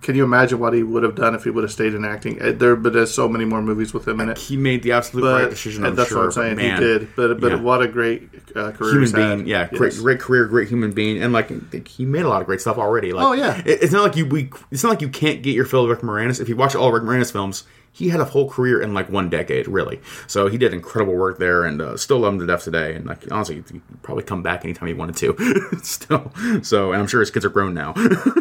Can 0.03 0.17
you 0.17 0.25
imagine 0.25 0.59
what 0.59 0.75
he 0.75 0.83
would 0.83 1.03
have 1.03 1.15
done 1.15 1.35
if 1.35 1.45
he 1.45 1.51
would 1.51 1.65
have 1.65 1.73
stayed 1.73 1.95
in 1.95 2.05
acting? 2.05 2.41
Uh, 2.43 2.53
There, 2.53 2.77
but 2.77 2.93
there's 2.93 3.15
so 3.15 3.27
many 3.27 3.47
more 3.47 3.63
movies 3.63 3.95
with 3.95 4.07
him 4.07 4.21
in 4.21 4.29
it. 4.29 4.37
he 4.37 4.55
made 4.55 4.83
the 4.83 4.93
absolute 4.93 5.23
But 5.23 5.41
right 5.45 5.49
decision. 5.51 5.83
I'm 5.87 5.95
that's 5.97 6.11
sure, 6.11 6.19
what 6.19 6.25
I'm 6.27 6.33
saying. 6.33 6.57
man, 6.57 6.79
he 6.79 6.87
did, 6.87 7.09
but 7.17 7.41
but 7.41 7.53
yeah. 7.53 7.61
what 7.63 7.81
a 7.81 7.89
great 7.89 8.29
uh, 8.55 8.73
career 8.73 8.91
human 8.91 9.01
he's 9.01 9.13
being, 9.15 9.39
had. 9.39 9.49
yeah, 9.49 9.69
Yes. 9.73 9.79
great, 9.79 9.95
great 9.97 10.21
career, 10.21 10.45
great 10.45 10.69
human 10.69 10.93
being, 10.93 11.23
and 11.23 11.33
like 11.33 11.89
he 11.89 12.05
made 12.05 12.27
a 12.27 12.29
lot 12.29 12.43
of 12.43 12.47
great 12.47 12.61
stuff 12.61 12.77
already. 12.77 13.15
Like, 13.15 13.25
Oh, 13.25 13.33
yeah. 13.33 13.63
it- 13.65 13.83
it's 13.83 13.93
not 13.95 14.03
like 14.03 14.15
you 14.15 14.27
we, 14.27 14.51
it's 14.71 14.83
not 14.83 14.91
like 14.91 15.01
you 15.01 15.09
can't 15.09 15.43
get 15.43 15.55
your 15.55 15.65
fill 15.65 15.85
of 15.85 15.89
Rick 15.89 16.01
Moranis. 16.01 16.39
If 16.39 16.51
you 16.51 16.57
watch 16.57 16.75
all 16.75 16.93
Rick 16.93 17.05
Moranis 17.05 17.33
films, 17.33 17.65
he 17.95 18.09
had 18.09 18.19
a 18.19 18.25
whole 18.25 18.51
career 18.51 18.83
in 18.83 18.93
like 18.93 19.09
one 19.09 19.31
decade, 19.31 19.69
really. 19.69 20.01
So 20.27 20.49
he 20.49 20.59
did 20.59 20.75
incredible 20.75 21.15
work 21.15 21.39
there, 21.39 21.65
and 21.65 21.81
uh, 21.81 21.97
still 21.97 22.19
love 22.19 22.35
him 22.35 22.41
to 22.41 22.47
death 22.47 22.65
today. 22.65 22.97
And 22.97 23.07
like 23.07 23.31
honestly, 23.31 23.63
he 23.71 23.81
probably 24.03 24.25
come 24.25 24.43
back 24.43 24.65
anytime 24.65 24.89
he 24.89 24.95
wanted 24.95 25.17
to, 25.19 25.79
still. 25.83 26.33
So, 26.63 26.91
and 26.91 27.01
I'm 27.01 27.07
sure 27.07 27.21
his 27.21 27.31
kids 27.31 27.45
are 27.45 27.51
grown 27.51 27.73
now. 27.73 27.95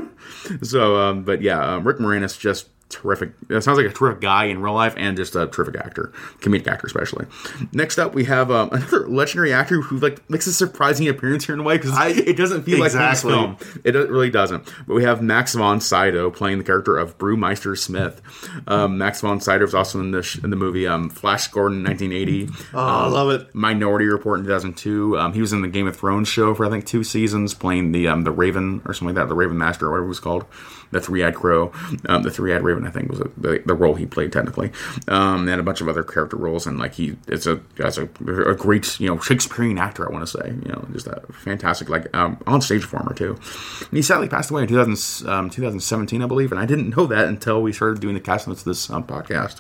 so, 0.64 0.98
um, 0.98 1.24
but 1.24 1.44
yeah, 1.44 1.76
um, 1.76 1.88
Rick 1.88 2.00
Moranis 2.00 2.38
just 2.38 2.68
terrific. 2.94 3.32
It 3.50 3.62
sounds 3.64 3.78
like 3.78 3.88
a 3.88 3.94
terrific 3.94 4.22
guy 4.22 4.46
in 4.46 4.62
real 4.62 4.74
life 4.74 4.94
and 4.98 5.18
just 5.18 5.36
a 5.36 5.48
terrific 5.48 5.76
actor, 5.78 6.12
comedic 6.40 6.68
actor 6.68 6.88
especially. 6.88 7.26
Next 7.72 7.98
up, 8.00 8.14
we 8.14 8.26
have 8.26 8.50
um, 8.52 8.70
another 8.72 9.08
legendary 9.08 9.52
actor 9.54 9.82
who 9.82 9.98
like 10.00 10.28
makes 10.30 10.48
a 10.48 10.54
surprising 10.54 11.08
appearance 11.08 11.46
here 11.46 11.54
in 11.56 11.60
a 11.62 11.64
way 11.64 11.78
because 11.78 11.98
it 12.18 12.38
doesn't 12.38 12.64
feel 12.64 12.84
Exactly. 12.84 13.34
like 13.34 13.50
his 13.58 13.64
film. 13.66 13.82
It 13.84 13.92
do- 13.94 14.08
really 14.08 14.30
doesn't. 14.30 14.66
But 14.88 14.94
we 14.96 15.04
have 15.04 15.22
Max 15.22 15.54
von 15.56 15.82
Sydow 15.82 16.30
playing 16.32 16.58
the 16.60 16.64
character 16.64 16.98
of 16.98 17.18
Brewmeister 17.18 17.78
Smith. 17.78 18.22
Um, 18.68 18.98
Max 18.98 19.22
von 19.22 19.40
Sydow 19.42 19.66
was 19.66 19.74
also 19.76 20.00
in 20.00 20.12
the 20.12 20.24
sh- 20.24 20.40
in 20.44 20.50
the 20.50 20.56
movie 20.56 20.88
um, 20.88 21.10
Flash 21.10 21.48
Gordon 21.48 21.84
1980. 21.84 22.50
Oh, 22.74 22.80
I 22.80 23.08
love 23.08 23.30
it. 23.32 23.54
Minority 23.56 24.06
Report 24.06 24.40
in 24.40 24.46
2002. 24.46 25.18
Um, 25.18 25.34
he 25.34 25.42
was 25.42 25.54
in 25.54 25.62
the 25.62 25.68
Game 25.68 25.88
of 25.88 25.96
Thrones 25.96 26.28
show 26.28 26.54
for 26.54 26.66
I 26.66 26.70
think 26.70 26.86
two 26.86 27.04
seasons, 27.04 27.54
playing 27.54 27.92
the 27.92 28.08
um, 28.08 28.24
the 28.24 28.32
Raven 28.32 28.82
or 28.86 28.94
something 28.94 29.16
like 29.16 29.22
that, 29.24 29.30
the 29.30 29.36
Raven 29.36 29.58
Master 29.58 29.88
or 29.88 29.92
whatever 29.92 30.06
it 30.06 30.10
was 30.10 30.20
called, 30.20 30.46
the 30.92 31.00
three 31.02 31.24
eyed 31.24 31.36
crow, 31.36 31.72
um, 32.08 32.24
the 32.24 32.32
three 32.32 32.54
eyed 32.54 32.62
Raven 32.64 32.83
I 32.88 32.92
think 32.92 33.10
was 33.10 33.20
the, 33.20 33.62
the 33.66 33.74
role 33.74 33.96
he 33.96 34.06
played 34.06 34.32
technically, 34.32 34.72
um, 35.08 35.48
and 35.48 35.60
a 35.60 35.64
bunch 35.64 35.82
of 35.82 35.88
other 35.88 36.04
character 36.04 36.38
roles. 36.38 36.68
And 36.68 36.80
like 36.80 36.94
he, 36.96 37.16
it's 37.28 37.48
a 37.48 37.62
as 37.80 37.98
a, 37.98 38.04
a 38.26 38.56
great 38.56 39.00
you 39.00 39.08
know 39.08 39.20
Shakespearean 39.20 39.78
actor. 39.78 40.08
I 40.08 40.12
want 40.12 40.28
to 40.28 40.38
say 40.38 40.50
you 40.50 40.72
know 40.72 40.88
just 40.92 41.08
a 41.08 41.22
fantastic 41.32 41.90
like 41.90 42.16
um, 42.16 42.42
on 42.48 42.62
stage 42.62 42.82
performer 42.82 43.14
too. 43.14 43.38
And 43.80 43.94
he 43.94 44.02
sadly 44.02 44.28
passed 44.28 44.52
away 44.52 44.64
in 44.64 44.68
2000, 44.68 45.30
um, 45.30 45.50
2017 45.50 46.22
I 46.22 46.28
believe, 46.28 46.52
and 46.52 46.60
I 46.60 46.66
didn't 46.66 46.96
know 46.96 47.06
that 47.08 47.28
until 47.28 47.62
we 47.62 47.74
started 47.74 48.00
doing 48.00 48.14
the 48.14 48.22
cast 48.22 48.48
notes 48.48 48.62
of 48.62 48.66
this 48.66 48.90
um, 48.90 49.06
podcast, 49.06 49.60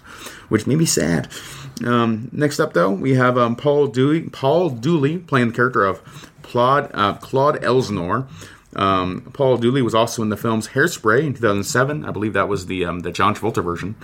which 0.49 0.67
made 0.67 0.77
me 0.77 0.85
sad. 0.85 1.29
Um, 1.85 2.29
next 2.31 2.59
up 2.59 2.73
though 2.73 2.91
we 2.91 3.15
have 3.15 3.37
um, 3.37 3.55
Paul 3.55 3.87
Dooley, 3.87 4.21
Paul 4.29 4.69
Dooley 4.69 5.17
playing 5.17 5.49
the 5.49 5.53
character 5.53 5.85
of 5.85 6.01
Claude 6.43 6.91
uh, 6.93 7.13
Claude 7.15 7.63
Elsnore. 7.63 8.27
Um, 8.75 9.29
Paul 9.33 9.57
Dooley 9.57 9.81
was 9.81 9.95
also 9.95 10.21
in 10.21 10.29
the 10.29 10.37
films 10.37 10.69
Hairspray 10.69 11.23
in 11.23 11.33
2007. 11.33 12.05
I 12.05 12.11
believe 12.11 12.33
that 12.33 12.47
was 12.47 12.65
the 12.65 12.85
um, 12.85 13.01
the 13.01 13.11
John 13.11 13.35
Travolta 13.35 13.63
version, 13.63 13.95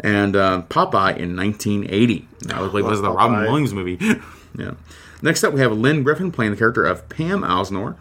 and 0.00 0.36
uh, 0.36 0.62
Popeye 0.68 1.16
in 1.16 1.36
1980. 1.36 2.28
That 2.46 2.60
was, 2.60 2.72
like, 2.72 2.84
was 2.84 3.02
the 3.02 3.10
Robin. 3.10 3.42
Williams 3.42 3.74
movie. 3.74 3.98
yeah. 4.58 4.74
Next 5.22 5.44
up, 5.44 5.52
we 5.52 5.60
have 5.60 5.72
Lynne 5.72 6.02
Griffin 6.02 6.30
playing 6.30 6.52
the 6.52 6.56
character 6.56 6.84
of 6.84 7.08
Pam 7.08 7.42
Elsnore. 7.42 7.96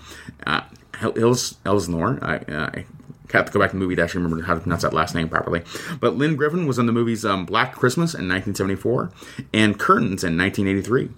Uh, 0.45 0.61
Els 1.01 1.57
Elsnore. 1.65 2.19
I, 2.21 2.35
I 2.47 2.85
have 3.31 3.45
to 3.45 3.51
go 3.51 3.59
back 3.59 3.71
to 3.71 3.75
the 3.75 3.79
movie 3.79 3.95
to 3.95 4.03
actually 4.03 4.23
remember 4.23 4.43
how 4.43 4.53
to 4.53 4.59
pronounce 4.59 4.83
that 4.83 4.93
last 4.93 5.15
name 5.15 5.29
properly. 5.29 5.63
But 5.99 6.15
Lynne 6.15 6.35
Griffin 6.35 6.67
was 6.67 6.77
in 6.79 6.85
the 6.85 6.91
movies 6.91 7.25
um, 7.25 7.45
Black 7.45 7.73
Christmas 7.73 8.13
in 8.13 8.27
1974 8.27 9.11
and 9.53 9.79
Curtains 9.79 10.23
in 10.23 10.37
1983. 10.37 11.09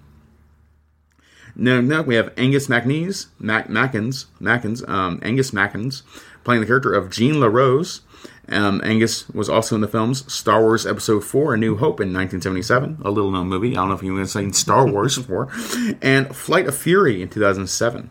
Now, 1.60 1.82
no, 1.82 2.04
we 2.04 2.16
have 2.16 2.32
Angus 2.38 2.68
Macknees, 2.68 3.28
Mac, 3.40 3.68
Mackins, 3.68 4.26
Mackins, 4.40 4.88
um, 4.88 5.20
Angus 5.24 5.50
Mackins, 5.52 6.04
playing 6.44 6.62
the 6.62 6.68
character 6.68 6.94
of 6.94 7.10
Jean 7.10 7.40
LaRose. 7.40 8.02
Um, 8.50 8.80
Angus 8.84 9.28
was 9.30 9.50
also 9.50 9.76
in 9.76 9.82
the 9.82 9.88
films 9.88 10.32
Star 10.32 10.62
Wars 10.62 10.86
Episode 10.86 11.24
4 11.24 11.56
A 11.56 11.58
New 11.58 11.76
Hope 11.78 12.00
in 12.00 12.14
1977, 12.14 13.00
a 13.04 13.10
little 13.10 13.32
known 13.32 13.48
movie. 13.48 13.72
I 13.72 13.82
don't 13.82 13.90
know 13.90 13.96
if 13.96 14.04
you 14.04 14.14
want 14.14 14.26
to 14.26 14.32
say 14.32 14.50
Star 14.52 14.88
Wars 14.88 15.18
4, 15.26 15.50
and 16.02 16.34
Flight 16.36 16.68
of 16.68 16.78
Fury 16.78 17.22
in 17.24 17.30
2007. 17.30 18.10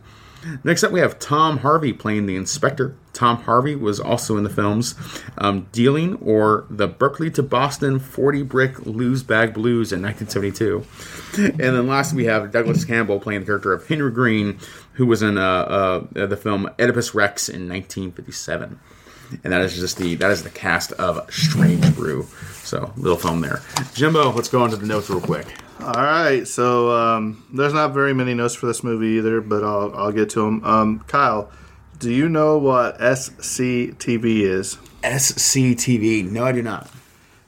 Next 0.64 0.84
up, 0.84 0.92
we 0.92 1.00
have 1.00 1.18
Tom 1.18 1.58
Harvey 1.58 1.92
playing 1.92 2.26
the 2.26 2.36
inspector. 2.36 2.94
Tom 3.12 3.38
Harvey 3.38 3.74
was 3.74 3.98
also 3.98 4.36
in 4.36 4.44
the 4.44 4.50
films 4.50 4.94
um, 5.38 5.66
Dealing 5.72 6.16
or 6.16 6.66
The 6.68 6.86
Berkeley 6.86 7.30
to 7.30 7.42
Boston 7.42 7.98
40 7.98 8.42
Brick 8.42 8.84
Lose 8.84 9.22
Bag 9.22 9.54
Blues 9.54 9.92
in 9.92 10.02
1972. 10.02 10.84
And 11.36 11.58
then 11.58 11.86
last, 11.86 12.12
we 12.12 12.26
have 12.26 12.52
Douglas 12.52 12.84
Campbell 12.84 13.18
playing 13.18 13.40
the 13.40 13.46
character 13.46 13.72
of 13.72 13.86
Henry 13.86 14.10
Green, 14.10 14.58
who 14.92 15.06
was 15.06 15.22
in 15.22 15.38
uh, 15.38 15.42
uh, 15.42 16.26
the 16.26 16.36
film 16.36 16.68
Oedipus 16.78 17.14
Rex 17.14 17.48
in 17.48 17.68
1957. 17.68 18.78
And 19.44 19.52
that 19.52 19.62
is 19.62 19.74
just 19.74 19.98
the 19.98 20.14
that 20.16 20.30
is 20.30 20.42
the 20.42 20.50
cast 20.50 20.92
of 20.92 21.32
Strange 21.32 21.94
Brew. 21.94 22.26
So 22.62 22.92
little 22.96 23.18
film 23.18 23.40
there. 23.40 23.62
Jimbo, 23.94 24.32
let's 24.32 24.48
go 24.48 24.62
on 24.62 24.70
to 24.70 24.76
the 24.76 24.86
notes 24.86 25.08
real 25.10 25.20
quick. 25.20 25.46
All 25.80 25.92
right, 25.92 26.48
so 26.48 26.90
um, 26.90 27.44
there's 27.52 27.74
not 27.74 27.92
very 27.92 28.14
many 28.14 28.32
notes 28.32 28.54
for 28.54 28.66
this 28.66 28.82
movie 28.82 29.18
either, 29.18 29.42
but 29.42 29.62
I'll, 29.62 29.94
I'll 29.94 30.12
get 30.12 30.30
to 30.30 30.40
them. 30.40 30.64
Um, 30.64 31.04
Kyle, 31.06 31.50
do 31.98 32.10
you 32.10 32.28
know 32.30 32.56
what 32.56 32.98
SCTV 32.98 34.40
is? 34.40 34.78
SCTV? 35.04 36.30
No, 36.30 36.44
I 36.44 36.52
do 36.52 36.62
not. 36.62 36.90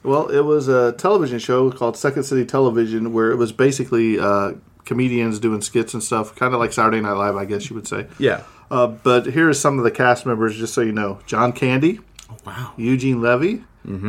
Well, 0.02 0.28
it 0.28 0.40
was 0.42 0.68
a 0.68 0.92
television 0.92 1.38
show 1.38 1.70
called 1.70 1.96
Second 1.96 2.24
City 2.24 2.44
Television 2.44 3.12
where 3.12 3.30
it 3.30 3.36
was 3.36 3.50
basically 3.50 4.18
uh, 4.18 4.52
comedians 4.84 5.38
doing 5.38 5.60
skits 5.60 5.92
and 5.94 6.02
stuff, 6.02 6.34
kind 6.36 6.54
of 6.54 6.60
like 6.60 6.72
Saturday 6.72 7.00
Night 7.00 7.12
Live, 7.12 7.36
I 7.36 7.44
guess 7.44 7.68
you 7.68 7.76
would 7.76 7.88
say. 7.88 8.06
Yeah. 8.18 8.42
Uh, 8.70 8.86
but 8.88 9.26
here 9.26 9.48
are 9.48 9.54
some 9.54 9.78
of 9.78 9.84
the 9.84 9.90
cast 9.90 10.26
members, 10.26 10.56
just 10.56 10.74
so 10.74 10.80
you 10.80 10.92
know: 10.92 11.18
John 11.26 11.52
Candy, 11.52 12.00
Wow. 12.46 12.72
Eugene 12.76 13.20
Levy, 13.22 13.64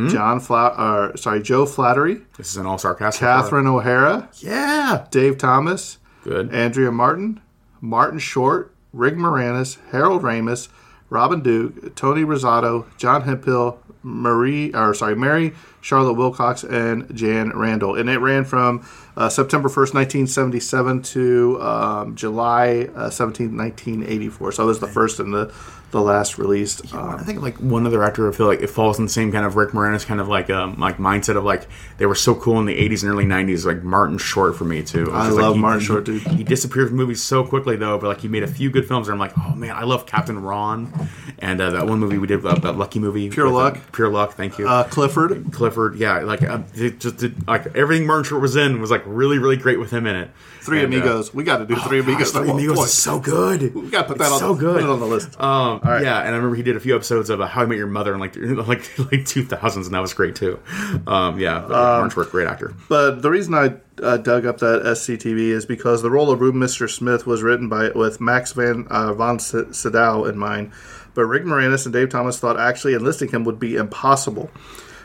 John 0.08 0.40
Fla- 0.40 0.74
uh, 0.76 1.16
sorry, 1.16 1.40
Joe 1.42 1.64
Flaherty, 1.64 2.20
This 2.36 2.50
is 2.50 2.56
an 2.58 2.66
all 2.66 2.76
star 2.78 2.94
cast. 2.94 3.18
so 3.18 3.24
Catherine 3.26 3.66
O'Hara. 3.66 4.28
Yeah. 4.38 5.06
Dave 5.10 5.38
Thomas, 5.38 5.98
Good. 6.24 6.52
Andrea 6.52 6.90
Martin, 6.92 7.40
Martin 7.80 8.18
Short, 8.18 8.74
Rick 8.92 9.14
Moranis, 9.14 9.78
Harold 9.90 10.22
Ramis, 10.22 10.68
Robin 11.08 11.40
Duke, 11.40 11.94
Tony 11.96 12.24
Rosato, 12.24 12.84
John 12.98 13.22
Hemphill, 13.22 13.78
Marie, 14.02 14.72
or 14.74 14.92
sorry, 14.94 15.16
Mary 15.16 15.54
Charlotte 15.80 16.14
Wilcox, 16.14 16.62
and 16.64 17.14
Jan 17.16 17.50
Randall. 17.56 17.96
And 17.96 18.08
it 18.10 18.18
ran 18.18 18.44
from 18.44 18.86
uh, 19.16 19.28
September 19.28 19.68
1st, 19.68 19.94
1977 19.94 21.02
to 21.02 21.58
um, 21.62 22.14
July 22.16 22.88
uh, 22.94 23.08
17th, 23.10 23.56
1984. 23.56 24.52
So 24.52 24.62
it 24.62 24.66
was 24.66 24.80
the 24.80 24.86
first 24.86 25.18
and 25.20 25.32
the, 25.34 25.52
the 25.90 26.00
last 26.00 26.38
released. 26.38 26.94
I 26.94 27.14
Um, 27.14 27.18
think 27.24 27.42
like 27.42 27.56
one 27.56 27.84
other 27.86 28.04
actor. 28.04 28.28
I 28.28 28.32
feel 28.32 28.46
like 28.46 28.60
it 28.62 28.70
falls 28.70 28.98
in 28.98 29.04
the 29.06 29.10
same 29.10 29.32
kind 29.32 29.44
of 29.44 29.56
Rick 29.56 29.70
Moranis 29.70 30.06
kind 30.06 30.20
of 30.20 30.28
like 30.28 30.48
um 30.48 30.78
like 30.78 30.98
mindset 30.98 31.36
of 31.36 31.42
like 31.42 31.66
they 31.98 32.06
were 32.06 32.14
so 32.14 32.32
cool 32.36 32.60
in 32.60 32.66
the 32.66 32.76
'80s 32.88 33.02
and 33.02 33.10
early 33.10 33.24
'90s. 33.24 33.64
Like 33.66 33.82
Martin 33.82 34.16
Short 34.16 34.54
for 34.54 34.64
me 34.64 34.84
too. 34.84 35.10
I 35.12 35.24
just, 35.24 35.36
like, 35.36 35.42
love 35.42 35.54
he- 35.56 35.60
Martin 35.60 35.80
Short, 35.80 36.04
dude. 36.04 36.22
He 36.22 36.44
disappeared 36.44 36.88
from 36.88 36.96
movies 36.98 37.20
so 37.22 37.42
quickly 37.44 37.74
though, 37.74 37.98
but 37.98 38.06
like 38.06 38.20
he 38.20 38.28
made 38.28 38.44
a 38.44 38.46
few 38.46 38.70
good 38.70 38.86
films. 38.86 39.08
And 39.08 39.14
I'm 39.14 39.18
like, 39.18 39.32
oh 39.36 39.56
man, 39.56 39.74
I 39.74 39.82
love 39.82 40.06
Captain 40.06 40.40
Ron, 40.40 40.92
and 41.40 41.60
uh, 41.60 41.70
that 41.70 41.86
one 41.86 41.98
movie 41.98 42.18
we 42.18 42.28
did 42.28 42.46
uh, 42.46 42.54
that 42.54 42.76
Lucky 42.78 43.00
movie, 43.00 43.28
Pure 43.28 43.48
uh, 43.48 43.50
Luck. 43.50 43.78
Pure 43.92 44.10
Luck. 44.10 44.34
Thank 44.34 44.58
you. 44.60 44.68
uh, 44.68 44.84
Clifford. 44.84 45.52
Clifford, 45.70 45.96
yeah, 45.96 46.18
like 46.20 46.42
uh, 46.42 46.62
it 46.74 47.00
just 47.00 47.18
did, 47.18 47.46
like 47.46 47.76
everything 47.76 48.06
Martin 48.06 48.24
Short 48.24 48.42
was 48.42 48.56
in 48.56 48.80
was 48.80 48.90
like 48.90 49.02
really, 49.06 49.38
really 49.38 49.56
great 49.56 49.78
with 49.78 49.90
him 49.90 50.06
in 50.06 50.16
it. 50.16 50.30
Three 50.60 50.82
And, 50.82 50.92
uh, 50.92 50.96
Amigos. 50.98 51.32
we 51.32 51.44
got 51.44 51.58
to 51.58 51.66
do 51.66 51.76
Three 51.76 52.00
oh, 52.00 52.02
Amigos. 52.02 52.34
at 52.34 52.42
Three 52.42 52.50
Amigos 52.50 52.78
is 52.78 52.92
so 52.92 53.20
good. 53.20 53.74
We 53.74 53.88
got 53.88 54.02
to 54.02 54.08
put 54.08 54.16
It's 54.16 54.28
that 54.28 54.32
on, 54.34 54.38
so 54.40 54.54
good. 54.54 54.74
Put 54.80 54.84
it 54.84 54.90
on 54.90 55.00
the 55.00 55.06
list. 55.06 55.40
Um, 55.40 55.80
right. 55.84 56.02
Yeah, 56.02 56.18
and 56.18 56.28
I 56.28 56.36
remember 56.36 56.56
he 56.56 56.62
did 56.62 56.76
a 56.76 56.80
few 56.80 56.94
episodes 56.94 57.30
of 57.30 57.40
uh, 57.40 57.46
How 57.46 57.62
I 57.62 57.66
Met 57.66 57.78
Your 57.78 57.86
Mother 57.86 58.12
in 58.12 58.20
like 58.20 58.36
like 58.68 58.98
like 59.12 59.24
two 59.26 59.44
thousands, 59.44 59.86
and 59.86 59.94
that 59.94 60.00
was 60.00 60.12
great 60.12 60.34
too. 60.34 60.58
Um, 61.06 61.38
yeah, 61.38 61.60
but, 61.60 61.72
uh, 61.74 61.98
Martin 61.98 62.10
Short, 62.10 62.30
great 62.30 62.48
actor. 62.48 62.74
But 62.88 63.22
the 63.22 63.30
reason 63.30 63.54
I 63.54 63.76
uh, 64.02 64.16
dug 64.16 64.46
up 64.46 64.58
that 64.58 64.82
SCTV 64.82 65.38
is 65.50 65.66
because 65.66 66.02
the 66.02 66.10
role 66.10 66.30
of 66.30 66.40
Brewmeister 66.40 66.90
Smith 66.90 67.26
was 67.26 67.42
written 67.42 67.68
by 67.68 67.90
with 67.90 68.20
Max 68.20 68.52
Van 68.52 68.86
uh, 68.90 69.14
von 69.14 69.38
Sydow 69.38 70.24
in 70.24 70.36
mind, 70.36 70.72
but 71.14 71.24
Rick 71.24 71.44
Moranis 71.44 71.86
and 71.86 71.92
Dave 71.92 72.08
Thomas 72.10 72.38
thought 72.38 72.58
actually 72.58 72.94
enlisting 72.94 73.30
him 73.30 73.44
would 73.44 73.58
be 73.58 73.76
impossible. 73.76 74.50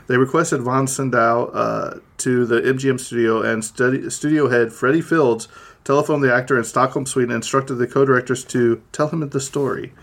They 0.07 0.17
requested 0.17 0.62
von 0.62 0.88
Sydow 0.88 1.47
uh, 1.47 2.00
to 2.17 2.45
the 2.45 2.62
MGM 2.62 3.00
studio 3.00 3.41
and 3.41 3.63
study, 3.63 4.09
studio 4.09 4.50
head 4.50 4.71
Freddie 4.71 5.01
Fields 5.01 5.47
telephoned 5.83 6.24
the 6.24 6.33
actor 6.33 6.57
in 6.57 6.63
Stockholm, 6.63 7.05
Sweden, 7.05 7.31
and 7.31 7.38
instructed 7.38 7.75
the 7.75 7.88
co-directors 7.88 8.43
to 8.45 8.81
tell 8.91 9.09
him 9.09 9.27
the 9.27 9.39
story. 9.39 9.93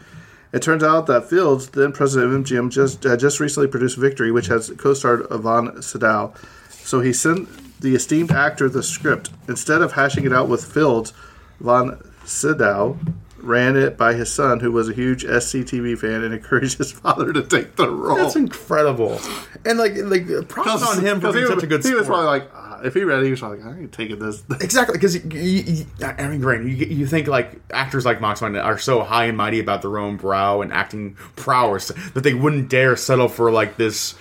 It 0.53 0.63
turns 0.63 0.83
out 0.83 1.07
that 1.07 1.29
Fields, 1.29 1.71
then 1.71 1.93
president 1.93 2.33
of 2.33 2.45
MGM, 2.45 2.71
just 2.71 3.03
had 3.05 3.19
just 3.19 3.41
recently 3.41 3.69
produced 3.69 3.97
Victory, 3.97 4.31
which 4.31 4.47
has 4.47 4.71
co-starred 4.77 5.27
von 5.31 5.83
Sydow. 5.83 6.35
So 6.69 7.01
he 7.01 7.13
sent 7.13 7.81
the 7.81 7.95
esteemed 7.95 8.31
actor 8.31 8.69
the 8.69 8.83
script. 8.83 9.31
Instead 9.49 9.83
of 9.83 9.93
hashing 9.93 10.25
it 10.25 10.33
out 10.33 10.49
with 10.49 10.65
Fields, 10.65 11.13
Von 11.61 12.03
Sydow 12.25 12.99
ran 13.43 13.77
it 13.77 13.97
by 13.97 14.15
his 14.15 14.33
son, 14.33 14.61
who 14.61 14.73
was 14.73 14.89
a 14.89 14.93
huge 14.93 15.25
SCTV 15.25 15.99
fan, 15.99 16.23
and 16.23 16.35
encouraged 16.43 16.79
his 16.79 16.93
father 16.93 17.33
to 17.33 17.43
take 17.43 17.77
the 17.77 17.91
role. 17.91 18.17
That's 18.17 18.37
incredible. 18.37 19.21
And 19.65 19.79
like, 19.79 19.95
like 19.97 20.49
props 20.49 20.83
on 20.83 21.05
him 21.05 21.21
for 21.21 21.33
being 21.33 21.47
such 21.47 21.63
a 21.63 21.67
good 21.67 21.85
He 21.85 21.95
was 21.95 22.07
probably 22.07 22.27
like, 22.27 22.51
uh, 22.55 22.81
if 22.85 22.95
he 22.95 23.05
read 23.05 23.21
it, 23.21 23.25
he 23.25 23.31
was 23.31 23.41
probably 23.41 23.59
like, 23.59 23.75
I 23.75 23.79
ain't 23.81 23.93
taking 23.93 24.19
this. 24.19 24.43
Exactly, 24.61 24.97
because 24.97 25.17
I 25.17 26.29
mean, 26.29 26.41
Grant, 26.41 26.65
you, 26.65 26.87
you 26.87 27.07
think 27.07 27.27
like 27.27 27.61
actors 27.71 28.05
like 28.05 28.21
Max 28.21 28.41
Wayne 28.41 28.57
are 28.57 28.79
so 28.79 29.03
high 29.03 29.27
and 29.27 29.37
mighty 29.37 29.61
about 29.61 29.83
their 29.83 29.99
own 29.99 30.17
brow 30.17 30.63
and 30.63 30.73
acting 30.73 31.15
prowess 31.37 31.89
that 32.15 32.23
they 32.23 32.35
wouldn't 32.35 32.71
dare 32.71 32.97
settle 32.97 33.29
for 33.29 33.51
like 33.51 33.77
this 33.77 34.15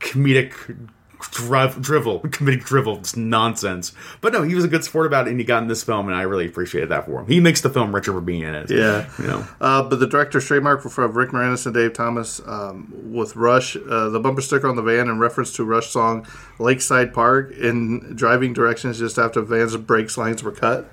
comedic 0.00 0.52
driv- 1.30 1.80
drivel, 1.80 2.20
comedic 2.24 2.64
drivel, 2.64 2.96
just 2.98 3.16
nonsense. 3.16 3.92
But 4.20 4.32
no, 4.32 4.42
he 4.42 4.54
was 4.54 4.64
a 4.64 4.68
good 4.68 4.84
sport 4.84 5.06
about 5.06 5.26
it, 5.26 5.30
and 5.30 5.40
he 5.40 5.44
got 5.44 5.62
in 5.62 5.68
this 5.68 5.82
film, 5.82 6.08
and 6.08 6.16
I 6.16 6.22
really 6.22 6.46
appreciated 6.46 6.88
that 6.90 7.06
for 7.06 7.20
him. 7.20 7.26
He 7.26 7.40
makes 7.40 7.60
the 7.60 7.70
film 7.70 7.94
richer 7.94 8.12
for 8.12 8.20
being 8.20 8.42
in 8.42 8.54
it. 8.54 8.70
Yeah. 8.70 9.08
you 9.18 9.26
know. 9.26 9.46
Uh, 9.60 9.82
but 9.82 10.00
the 10.00 10.06
director's 10.06 10.46
trademark 10.46 10.82
for 10.82 11.06
Rick 11.08 11.30
Moranis 11.30 11.66
and 11.66 11.74
Dave 11.74 11.92
Thomas 11.92 12.40
um, 12.46 12.92
with 13.12 13.36
Rush, 13.36 13.76
uh, 13.76 14.08
the 14.08 14.20
bumper 14.20 14.40
sticker 14.40 14.68
on 14.68 14.76
the 14.76 14.82
van 14.82 15.08
in 15.08 15.18
reference 15.18 15.52
to 15.54 15.64
Rush 15.64 15.88
song 15.88 16.26
Lakeside 16.58 17.12
Park 17.12 17.52
in 17.52 18.14
driving 18.16 18.52
directions 18.52 18.98
just 18.98 19.18
after 19.18 19.40
Van's 19.42 19.76
brakes 19.76 20.16
lines 20.16 20.42
were 20.42 20.52
cut. 20.52 20.90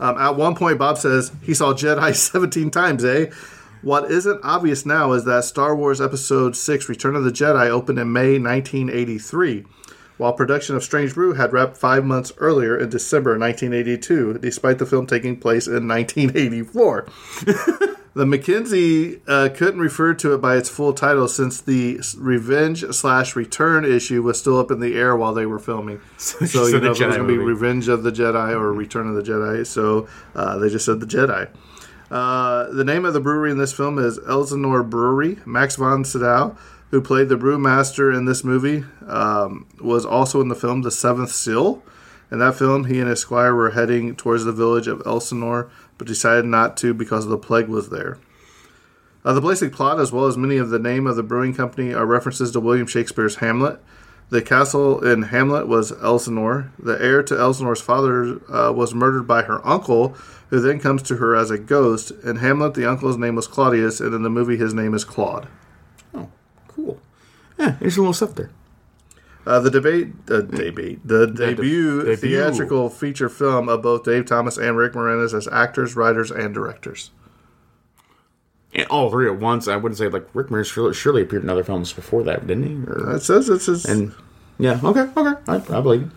Um, 0.00 0.18
at 0.18 0.36
one 0.36 0.54
point, 0.54 0.78
Bob 0.78 0.98
says 0.98 1.32
he 1.42 1.54
saw 1.54 1.72
Jedi 1.72 2.14
17 2.32 2.70
times, 2.70 3.04
eh? 3.04 3.30
What 3.84 4.10
isn't 4.10 4.40
obvious 4.42 4.86
now 4.86 5.12
is 5.12 5.24
that 5.26 5.44
Star 5.44 5.76
Wars 5.76 6.00
Episode 6.00 6.56
6 6.56 6.88
Return 6.88 7.14
of 7.16 7.24
the 7.24 7.30
Jedi 7.30 7.68
opened 7.68 7.98
in 7.98 8.10
May 8.14 8.38
1983, 8.38 9.66
while 10.16 10.32
production 10.32 10.74
of 10.74 10.82
Strange 10.82 11.12
Brew 11.12 11.34
had 11.34 11.52
wrapped 11.52 11.76
five 11.76 12.02
months 12.02 12.32
earlier 12.38 12.78
in 12.78 12.88
December 12.88 13.38
1982, 13.38 14.38
despite 14.38 14.78
the 14.78 14.86
film 14.86 15.06
taking 15.06 15.38
place 15.38 15.66
in 15.66 15.86
1984. 15.86 17.06
The 18.14 18.24
McKenzie 18.24 19.20
uh, 19.26 19.48
couldn't 19.48 19.80
refer 19.80 20.14
to 20.14 20.34
it 20.34 20.38
by 20.38 20.56
its 20.56 20.68
full 20.68 20.92
title 20.92 21.26
since 21.26 21.60
the 21.60 22.00
revenge 22.16 22.84
slash 22.92 23.34
return 23.34 23.84
issue 23.84 24.22
was 24.22 24.38
still 24.38 24.56
up 24.56 24.70
in 24.70 24.78
the 24.78 24.94
air 24.96 25.16
while 25.16 25.34
they 25.34 25.46
were 25.46 25.58
filming. 25.58 26.00
So, 26.16 26.46
So 26.46 26.66
you 26.66 26.78
know, 26.78 26.86
it 26.86 26.88
was 26.90 27.00
going 27.00 27.18
to 27.18 27.26
be. 27.26 27.36
Revenge 27.36 27.88
of 27.88 28.04
the 28.04 28.12
Jedi 28.12 28.52
or 28.52 28.72
Return 28.72 29.08
of 29.08 29.16
the 29.16 29.22
Jedi. 29.22 29.66
So 29.66 30.06
uh, 30.36 30.58
they 30.58 30.68
just 30.68 30.84
said 30.84 31.00
the 31.00 31.06
Jedi. 31.06 31.48
Uh, 32.14 32.70
the 32.70 32.84
name 32.84 33.04
of 33.04 33.12
the 33.12 33.18
brewery 33.18 33.50
in 33.50 33.58
this 33.58 33.72
film 33.72 33.98
is 33.98 34.20
Elsinore 34.28 34.84
Brewery. 34.84 35.38
Max 35.44 35.74
von 35.74 36.04
Sydow, 36.04 36.56
who 36.92 37.00
played 37.00 37.28
the 37.28 37.34
brewmaster 37.34 38.16
in 38.16 38.24
this 38.24 38.44
movie, 38.44 38.84
um, 39.08 39.66
was 39.80 40.06
also 40.06 40.40
in 40.40 40.46
the 40.46 40.54
film 40.54 40.82
The 40.82 40.92
Seventh 40.92 41.32
Seal. 41.32 41.82
In 42.30 42.38
that 42.38 42.54
film, 42.54 42.84
he 42.84 43.00
and 43.00 43.08
his 43.08 43.18
squire 43.18 43.52
were 43.52 43.72
heading 43.72 44.14
towards 44.14 44.44
the 44.44 44.52
village 44.52 44.86
of 44.86 45.02
Elsinore, 45.04 45.68
but 45.98 46.06
decided 46.06 46.44
not 46.44 46.76
to 46.76 46.94
because 46.94 47.26
the 47.26 47.36
plague 47.36 47.66
was 47.66 47.88
there. 47.88 48.16
Uh, 49.24 49.32
the 49.32 49.40
basic 49.40 49.72
plot, 49.72 49.98
as 49.98 50.12
well 50.12 50.26
as 50.26 50.36
many 50.36 50.56
of 50.56 50.70
the 50.70 50.78
name 50.78 51.08
of 51.08 51.16
the 51.16 51.24
brewing 51.24 51.52
company, 51.52 51.92
are 51.92 52.06
references 52.06 52.52
to 52.52 52.60
William 52.60 52.86
Shakespeare's 52.86 53.36
Hamlet. 53.36 53.80
The 54.30 54.42
castle 54.42 55.04
in 55.04 55.22
Hamlet 55.22 55.68
was 55.68 55.92
Elsinore. 55.92 56.72
The 56.78 57.00
heir 57.00 57.22
to 57.22 57.38
Elsinore's 57.38 57.80
father 57.80 58.40
uh, 58.52 58.72
was 58.72 58.94
murdered 58.94 59.26
by 59.26 59.42
her 59.42 59.64
uncle, 59.66 60.16
who 60.50 60.60
then 60.60 60.80
comes 60.80 61.02
to 61.04 61.16
her 61.16 61.36
as 61.36 61.50
a 61.50 61.58
ghost. 61.58 62.10
In 62.24 62.36
Hamlet, 62.36 62.74
the 62.74 62.88
uncle's 62.88 63.16
name 63.16 63.36
was 63.36 63.46
Claudius, 63.46 64.00
and 64.00 64.14
in 64.14 64.22
the 64.22 64.30
movie, 64.30 64.56
his 64.56 64.74
name 64.74 64.94
is 64.94 65.04
Claude. 65.04 65.46
Oh, 66.14 66.28
cool. 66.68 67.00
Yeah, 67.58 67.76
there's 67.80 67.96
a 67.96 68.00
little 68.00 68.14
stuff 68.14 68.34
there. 68.34 68.50
Uh, 69.46 69.60
the 69.60 69.70
debate, 69.70 70.08
uh, 70.30 70.40
debate, 70.40 71.06
the 71.06 71.26
debut 71.26 72.02
debut. 72.02 72.16
theatrical 72.16 72.88
feature 72.88 73.28
film 73.28 73.68
of 73.68 73.82
both 73.82 74.02
Dave 74.04 74.24
Thomas 74.24 74.56
and 74.56 74.76
Rick 74.76 74.94
Moranis 74.94 75.34
as 75.34 75.46
actors, 75.48 75.94
writers, 75.94 76.30
and 76.30 76.54
directors. 76.54 77.10
All 78.90 79.10
three 79.10 79.26
at 79.26 79.36
once. 79.38 79.68
I 79.68 79.76
wouldn't 79.76 79.98
say 79.98 80.08
like 80.08 80.26
Rick 80.34 80.48
Moranis 80.48 80.72
surely, 80.72 80.94
surely 80.94 81.22
appeared 81.22 81.44
in 81.44 81.50
other 81.50 81.64
films 81.64 81.92
before 81.92 82.22
that, 82.24 82.46
didn't 82.46 82.64
he? 82.66 82.90
Or, 82.90 83.16
It 83.16 83.22
says 83.22 83.48
it's 83.48 83.66
his, 83.66 83.84
and 83.84 84.12
yeah, 84.58 84.80
okay, 84.82 85.00
okay, 85.16 85.40
I, 85.48 85.54
I 85.56 85.80
believe 85.80 86.02
you. 86.02 86.10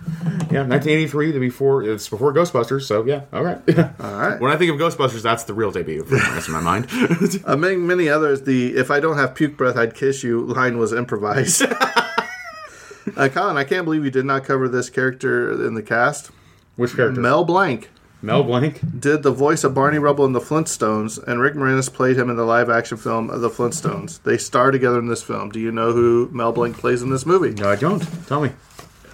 Yeah, 0.49 0.63
1983, 0.63 1.31
the 1.31 1.39
before 1.39 1.83
it's 1.83 2.07
before 2.07 2.33
Ghostbusters, 2.33 2.83
so 2.83 3.03
yeah, 3.03 3.21
all 3.33 3.43
right. 3.43 3.57
all 3.99 4.11
right. 4.17 4.39
when 4.39 4.51
I 4.51 4.57
think 4.57 4.71
of 4.71 4.77
Ghostbusters, 4.77 5.21
that's 5.23 5.43
the 5.45 5.53
real 5.53 5.71
debut 5.71 6.01
of 6.01 6.11
Rick 6.11 6.21
Moranis 6.21 6.47
in 6.47 6.53
my 6.53 6.61
mind. 6.61 7.41
Among 7.45 7.85
many 7.87 8.09
others, 8.09 8.43
the 8.43 8.75
"If 8.75 8.91
I 8.91 8.99
don't 8.99 9.17
have 9.17 9.35
puke 9.35 9.57
breath, 9.57 9.75
I'd 9.75 9.95
kiss 9.95 10.23
you" 10.23 10.41
line 10.45 10.77
was 10.77 10.93
improvised. 10.93 11.63
uh, 13.17 13.29
Colin, 13.29 13.57
I 13.57 13.63
can't 13.63 13.85
believe 13.85 14.05
you 14.05 14.11
did 14.11 14.25
not 14.25 14.43
cover 14.43 14.67
this 14.67 14.89
character 14.89 15.51
in 15.65 15.73
the 15.73 15.83
cast. 15.83 16.31
Which 16.75 16.95
character? 16.95 17.19
Mel 17.19 17.43
Blanc 17.43 17.89
Mel 18.21 18.43
Blanc. 18.43 18.79
did 18.99 19.23
the 19.23 19.31
voice 19.31 19.63
of 19.63 19.73
Barney 19.75 19.99
Rubble 19.99 20.25
in 20.25 20.33
the 20.33 20.39
Flintstones, 20.39 21.21
and 21.27 21.39
Rick 21.39 21.53
Moranis 21.53 21.91
played 21.93 22.17
him 22.17 22.29
in 22.29 22.35
the 22.35 22.45
live-action 22.45 22.97
film 22.97 23.29
of 23.29 23.41
the 23.41 23.49
Flintstones. 23.49 24.21
They 24.23 24.37
star 24.37 24.71
together 24.71 24.97
in 24.99 25.07
this 25.07 25.21
film. 25.23 25.49
Do 25.49 25.59
you 25.59 25.71
know 25.71 25.91
who 25.93 26.27
Mel 26.31 26.51
Blanc 26.51 26.77
plays 26.77 27.01
in 27.03 27.09
this 27.11 27.25
movie? 27.25 27.51
No, 27.51 27.69
I 27.69 27.75
don't. 27.75 27.99
Tell 28.27 28.41
me. 28.41 28.51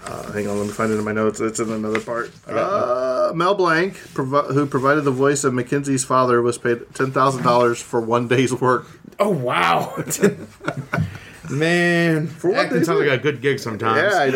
Uh, 0.05 0.31
hang 0.33 0.47
on, 0.49 0.57
let 0.57 0.67
me 0.67 0.73
find 0.73 0.91
it 0.91 0.97
in 0.97 1.03
my 1.05 1.13
notes. 1.13 1.39
It's 1.39 1.59
in 1.59 1.69
another 1.71 2.01
part. 2.01 2.29
Uh, 2.47 3.31
Mel 3.35 3.55
Blanc, 3.55 3.95
provi- 4.13 4.53
who 4.53 4.65
provided 4.65 5.01
the 5.05 5.11
voice 5.11 5.43
of 5.45 5.53
McKenzie's 5.53 6.03
father, 6.03 6.41
was 6.41 6.57
paid 6.57 6.93
ten 6.93 7.11
thousand 7.11 7.43
dollars 7.43 7.81
for 7.81 8.01
one 8.01 8.27
day's 8.27 8.53
work. 8.53 8.85
Oh 9.19 9.29
wow, 9.29 9.93
man! 11.49 12.27
For 12.27 12.49
what 12.51 12.59
acting 12.59 12.79
they 12.79 12.83
sounds 12.85 12.99
do. 13.01 13.09
like 13.09 13.19
a 13.19 13.23
good 13.23 13.41
gig 13.41 13.59
sometimes. 13.59 14.13
Yeah, 14.13 14.19
I 14.19 14.29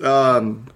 know. 0.00 0.38
um, 0.38 0.66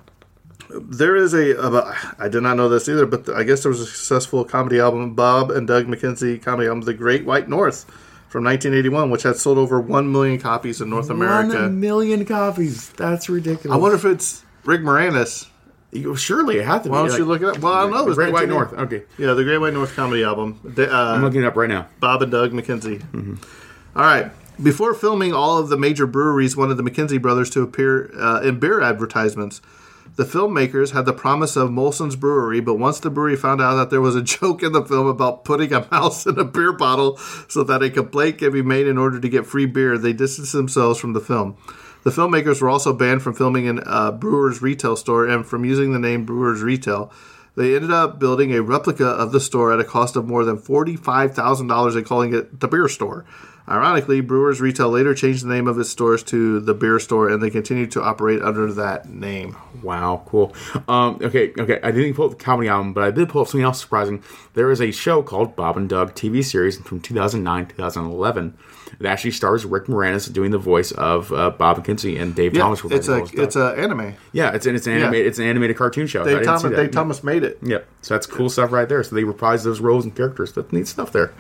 there 0.75 1.17
is 1.17 1.35
a. 1.35 1.61
Uh, 1.61 1.95
I 2.19 2.29
did 2.29 2.43
not 2.43 2.57
know 2.57 2.69
this 2.69 2.89
either, 2.89 3.07
but 3.07 3.29
I 3.29 3.43
guess 3.43 3.63
there 3.63 3.71
was 3.71 3.81
a 3.81 3.87
successful 3.87 4.45
comedy 4.45 4.79
album, 4.81 5.15
Bob 5.15 5.51
and 5.51 5.67
Doug 5.67 5.87
McKenzie 5.87 6.41
comedy 6.43 6.69
album, 6.69 6.83
The 6.83 6.95
Great 6.95 7.25
White 7.25 7.49
North, 7.49 7.85
from 8.29 8.45
1981, 8.45 9.11
which 9.11 9.23
had 9.25 9.37
sold 9.37 9.59
over 9.59 9.81
one 9.81 10.11
million 10.13 10.39
copies 10.39 10.81
in 10.81 10.89
North 10.91 11.11
America. 11.11 11.57
One 11.63 11.81
million 11.81 12.25
copies. 12.25 12.91
That's 12.91 13.29
ridiculous. 13.29 13.75
I 13.75 13.77
wonder 13.77 13.97
if 13.97 14.05
it's 14.05 14.45
Rick 14.65 14.83
Moranis. 14.83 15.47
You- 15.93 16.15
Surely 16.15 16.59
it 16.59 16.65
had 16.67 16.85
to 16.85 16.89
be. 16.89 16.91
Why 16.91 16.99
don't 16.99 17.09
like- 17.11 17.19
you 17.19 17.25
look 17.25 17.43
it 17.43 17.49
up? 17.49 17.59
Well, 17.59 17.73
I 17.73 17.81
don't 17.83 17.91
know. 17.91 18.05
The 18.05 18.11
It's 18.11 18.17
Great 18.17 18.33
White 18.33 18.49
1980. 18.49 18.77
North. 18.77 18.93
Okay, 18.93 19.03
Yeah, 19.23 19.35
the 19.35 19.43
Great 19.45 19.59
White 19.59 19.75
North 19.75 19.97
comedy 19.97 20.23
album. 20.23 20.61
The, 20.63 20.93
uh, 20.95 21.15
I'm 21.17 21.23
looking 21.23 21.43
it 21.43 21.47
up 21.47 21.57
right 21.57 21.69
now. 21.69 21.89
Bob 21.99 22.23
and 22.23 22.31
Doug 22.31 22.53
McKenzie. 22.53 23.03
All 23.97 24.03
right. 24.03 24.31
Before 24.63 24.93
filming, 24.95 25.33
all 25.33 25.57
of 25.59 25.69
the 25.71 25.77
major 25.79 26.07
breweries 26.07 26.55
wanted 26.57 26.75
the 26.77 26.83
McKenzie 26.83 27.21
brothers 27.21 27.49
to 27.51 27.63
appear 27.63 28.11
uh, 28.17 28.41
in 28.43 28.59
beer 28.61 28.81
advertisements. 28.83 29.61
The 30.17 30.25
filmmakers 30.25 30.93
had 30.93 31.07
the 31.07 31.13
promise 31.13 31.57
of 31.57 31.71
Molson's 31.71 32.17
Brewery, 32.17 32.61
but 32.61 32.75
once 32.75 33.01
the 33.01 33.11
brewery 33.11 33.37
found 33.37 33.61
out 33.61 33.77
that 33.77 33.91
there 33.91 34.01
was 34.01 34.17
a 34.17 34.23
joke 34.39 34.63
in 34.63 34.73
the 34.73 34.85
film 34.85 35.07
about 35.07 35.45
putting 35.45 35.73
a 35.73 35.87
mouse 35.91 36.27
in 36.27 36.39
a 36.39 36.45
beer 36.45 36.73
bottle 36.73 37.17
so 37.49 37.63
that 37.65 37.83
a 37.83 37.91
complaint 37.91 38.39
can 38.39 38.53
be 38.53 38.63
made 38.63 38.87
in 38.87 38.99
order 38.99 39.21
to 39.21 39.29
get 39.29 39.47
free 39.47 39.67
beer, 39.67 39.97
they 39.97 40.13
distanced 40.13 40.53
themselves 40.53 40.99
from 40.99 41.13
the 41.13 41.21
film. 41.21 41.57
The 42.03 42.11
filmmakers 42.11 42.63
were 42.63 42.71
also 42.71 42.93
banned 42.93 43.23
from 43.23 43.35
filming 43.35 43.67
in 43.67 43.81
a 43.85 44.11
Brewer's 44.11 44.63
retail 44.63 44.97
store 44.97 45.29
and 45.29 45.47
from 45.47 45.65
using 45.65 45.93
the 45.93 45.99
name 45.99 46.25
Brewer's 46.25 46.63
Retail. 46.63 47.13
They 47.57 47.75
ended 47.75 47.91
up 47.91 48.19
building 48.19 48.55
a 48.55 48.63
replica 48.63 49.07
of 49.07 49.33
the 49.33 49.41
store 49.41 49.73
at 49.73 49.81
a 49.81 49.85
cost 49.85 50.17
of 50.17 50.27
more 50.27 50.45
than 50.45 50.57
$45,000 50.57 51.97
and 51.97 52.07
calling 52.07 52.33
it 52.33 52.61
the 52.61 52.69
beer 52.69 52.89
store. 52.89 53.27
Ironically, 53.71 54.21
Brewers 54.21 54.61
Retail 54.61 54.89
later 54.89 55.15
changed 55.15 55.45
the 55.45 55.49
name 55.49 55.69
of 55.69 55.79
its 55.79 55.91
stores 55.91 56.25
to 56.25 56.59
the 56.59 56.75
beer 56.75 56.99
store 56.99 57.29
and 57.31 57.41
they 57.41 57.51
continued 57.51 57.93
to 57.93 58.03
operate 58.03 58.43
under 58.43 58.73
that 58.73 59.09
name. 59.09 59.57
Wow, 59.83 60.25
cool. 60.27 60.53
Um, 60.89 61.19
okay, 61.23 61.53
okay. 61.57 61.79
I 61.83 61.93
didn't 61.93 62.15
pull 62.15 62.25
up 62.27 62.33
the 62.33 62.45
comedy 62.45 62.69
album, 62.69 62.93
but 62.93 63.05
I 63.05 63.11
did 63.13 63.29
pull 63.29 63.43
up 63.43 63.49
something 63.49 63.65
else 63.65 63.81
surprising. 63.81 64.25
There 64.55 64.71
is 64.73 64.81
a 64.81 64.91
show 64.91 65.23
called 65.23 65.55
Bob 65.55 65.77
and 65.77 65.89
Doug 65.89 66.15
TV 66.15 66.45
series 66.45 66.79
from 66.79 67.01
2009 67.01 67.67
2011. 67.67 68.59
It 68.99 69.07
actually 69.07 69.31
stars 69.31 69.65
Rick 69.65 69.85
Moranis 69.85 70.31
doing 70.33 70.51
the 70.51 70.59
voice 70.59 70.91
of 70.93 71.33
uh, 71.33 71.51
Bob 71.51 71.79
McKenzie 71.79 72.21
and 72.21 72.35
Dave 72.35 72.55
Thomas. 72.55 72.83
were 72.83 72.93
it's 72.93 73.07
a 73.07 73.13
the 73.13 73.17
role 73.19 73.25
of 73.25 73.35
it's 73.35 73.55
Doug. 73.55 73.79
a 73.79 73.83
anime. 73.83 74.15
yeah, 74.33 74.53
it's 74.53 74.67
an 74.67 74.75
it's 74.75 74.87
an 74.87 74.95
animated 74.95 75.27
it's 75.27 75.39
an 75.39 75.47
animated 75.47 75.77
cartoon 75.77 76.07
show. 76.09 76.25
Dave 76.25 76.45
Thomas. 76.45 76.63
Dave 76.63 76.91
Thomas 76.91 77.23
made 77.23 77.45
it. 77.45 77.59
Yep. 77.63 77.87
So 78.03 78.15
that's 78.15 78.27
cool 78.27 78.51
stuff 78.51 78.73
right 78.73 78.89
there. 78.89 79.03
So 79.05 79.15
they 79.15 79.23
reprised 79.23 79.63
those 79.63 79.81
roles 79.81 80.05
and 80.05 80.15
characters. 80.15 80.53
That's 80.53 80.73
neat 80.73 80.89
stuff 80.89 81.13
there. 81.13 81.33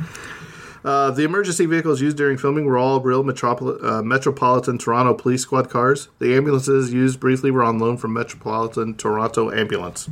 Uh, 0.85 1.11
the 1.11 1.25
emergency 1.25 1.67
vehicles 1.67 2.01
used 2.01 2.17
during 2.17 2.39
filming 2.39 2.65
were 2.65 2.79
all 2.79 3.01
real 3.01 3.23
metropol- 3.23 3.83
uh, 3.85 4.03
Metropolitan 4.03 4.79
Toronto 4.79 5.13
Police 5.15 5.43
Squad 5.43 5.69
cars. 5.69 6.09
The 6.19 6.35
ambulances 6.35 6.93
used 6.93 7.21
briefly 7.21 7.51
were 7.51 7.63
on 7.63 7.79
loan 7.79 7.99
from 7.99 8.15
Metropolitan 8.15 8.95
Toronto 8.95 9.51
Ambulance. 9.51 10.09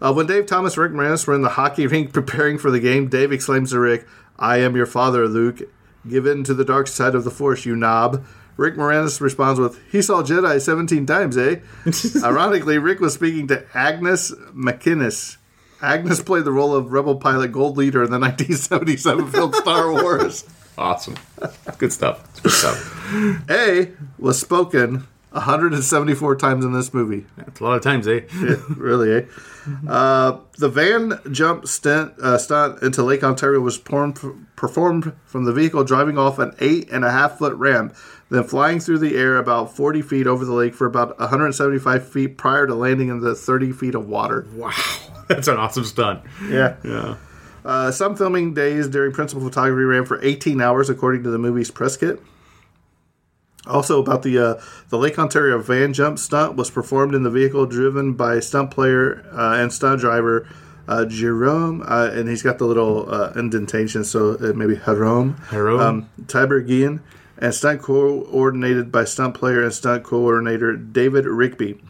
Uh, 0.00 0.12
when 0.12 0.26
Dave 0.26 0.46
Thomas 0.46 0.76
and 0.76 0.82
Rick 0.82 0.92
Moranis 0.92 1.26
were 1.26 1.34
in 1.34 1.42
the 1.42 1.50
hockey 1.50 1.86
rink 1.88 2.12
preparing 2.12 2.58
for 2.58 2.70
the 2.70 2.80
game, 2.80 3.08
Dave 3.08 3.30
exclaims 3.30 3.70
to 3.70 3.78
Rick, 3.78 4.06
I 4.38 4.58
am 4.58 4.74
your 4.74 4.86
father, 4.86 5.28
Luke. 5.28 5.60
Give 6.08 6.26
in 6.26 6.42
to 6.44 6.54
the 6.54 6.64
dark 6.64 6.88
side 6.88 7.14
of 7.14 7.24
the 7.24 7.30
Force, 7.30 7.64
you 7.64 7.76
knob. 7.76 8.24
Rick 8.56 8.74
Moranis 8.74 9.20
responds 9.20 9.60
with, 9.60 9.78
"He 9.90 10.02
saw 10.02 10.22
Jedi 10.22 10.60
17 10.60 11.06
times, 11.06 11.36
eh?" 11.38 11.60
Ironically, 12.24 12.78
Rick 12.78 13.00
was 13.00 13.14
speaking 13.14 13.46
to 13.48 13.64
Agnes 13.74 14.32
MacInnes. 14.54 15.36
Agnes 15.82 16.22
played 16.22 16.44
the 16.44 16.52
role 16.52 16.74
of 16.74 16.92
rebel 16.92 17.16
pilot 17.16 17.52
Gold 17.52 17.76
Leader 17.76 18.02
in 18.04 18.10
the 18.10 18.18
1977 18.20 19.30
film 19.30 19.52
Star 19.52 19.92
Wars. 19.92 20.44
Awesome. 20.78 21.16
Good 21.78 21.92
stuff. 21.92 22.42
Good 22.42 22.52
stuff. 22.52 23.50
A 23.50 23.90
was 24.18 24.40
spoken 24.40 25.06
174 25.32 26.36
times 26.36 26.64
in 26.64 26.72
this 26.72 26.94
movie. 26.94 27.26
That's 27.36 27.60
a 27.60 27.64
lot 27.64 27.76
of 27.76 27.82
times, 27.82 28.06
eh? 28.06 28.20
Yeah, 28.34 28.56
really, 28.76 29.12
eh? 29.12 29.22
Uh, 29.88 30.38
the 30.58 30.68
van 30.68 31.20
jump 31.30 31.66
stunt, 31.66 32.18
uh, 32.20 32.38
stunt 32.38 32.82
into 32.82 33.02
Lake 33.02 33.22
Ontario 33.24 33.60
was 33.60 33.78
performed 33.78 35.12
from 35.24 35.44
the 35.44 35.52
vehicle 35.52 35.84
driving 35.84 36.18
off 36.18 36.38
an 36.38 36.54
eight 36.60 36.90
and 36.90 37.04
a 37.04 37.10
half 37.10 37.38
foot 37.38 37.54
ramp, 37.54 37.94
then 38.32 38.44
flying 38.44 38.80
through 38.80 38.98
the 38.98 39.16
air 39.16 39.36
about 39.36 39.76
40 39.76 40.02
feet 40.02 40.26
over 40.26 40.44
the 40.44 40.52
lake 40.52 40.74
for 40.74 40.86
about 40.86 41.18
175 41.18 42.08
feet 42.08 42.38
prior 42.38 42.66
to 42.66 42.74
landing 42.74 43.08
in 43.08 43.20
the 43.20 43.34
30 43.34 43.72
feet 43.72 43.94
of 43.94 44.08
water. 44.08 44.46
Wow. 44.54 44.72
That's 45.28 45.48
an 45.48 45.56
awesome 45.56 45.84
stunt. 45.84 46.22
Yeah. 46.48 46.76
Yeah. 46.84 47.16
Uh, 47.64 47.90
some 47.90 48.16
filming 48.16 48.54
days 48.54 48.88
during 48.88 49.12
principal 49.12 49.44
photography 49.44 49.84
ran 49.84 50.04
for 50.04 50.22
18 50.22 50.60
hours, 50.60 50.90
according 50.90 51.22
to 51.24 51.30
the 51.30 51.38
movie's 51.38 51.70
press 51.70 51.96
kit. 51.96 52.20
Also, 53.66 54.02
about 54.02 54.22
the 54.22 54.36
uh, 54.38 54.60
the 54.88 54.98
Lake 54.98 55.16
Ontario 55.20 55.56
van 55.60 55.92
jump 55.92 56.18
stunt 56.18 56.56
was 56.56 56.68
performed 56.68 57.14
in 57.14 57.22
the 57.22 57.30
vehicle 57.30 57.64
driven 57.66 58.14
by 58.14 58.40
stunt 58.40 58.72
player 58.72 59.24
uh, 59.32 59.54
and 59.56 59.72
stunt 59.72 60.00
driver 60.00 60.48
uh, 60.88 61.04
Jerome, 61.04 61.82
uh, 61.86 62.10
and 62.12 62.28
he's 62.28 62.42
got 62.42 62.58
the 62.58 62.64
little 62.64 63.12
uh, 63.12 63.32
indentation, 63.36 64.02
so 64.02 64.32
it 64.32 64.56
may 64.56 64.66
be 64.66 64.76
Jerome. 64.76 65.40
Jerome. 65.50 65.80
Um, 65.80 66.10
Tiberghien, 66.22 67.00
and 67.38 67.54
stunt 67.54 67.82
coordinated 67.82 68.92
by 68.92 69.04
stunt 69.04 69.34
player 69.34 69.62
and 69.62 69.72
stunt 69.72 70.04
coordinator 70.04 70.76
David 70.76 71.26
Rigby. 71.26 71.80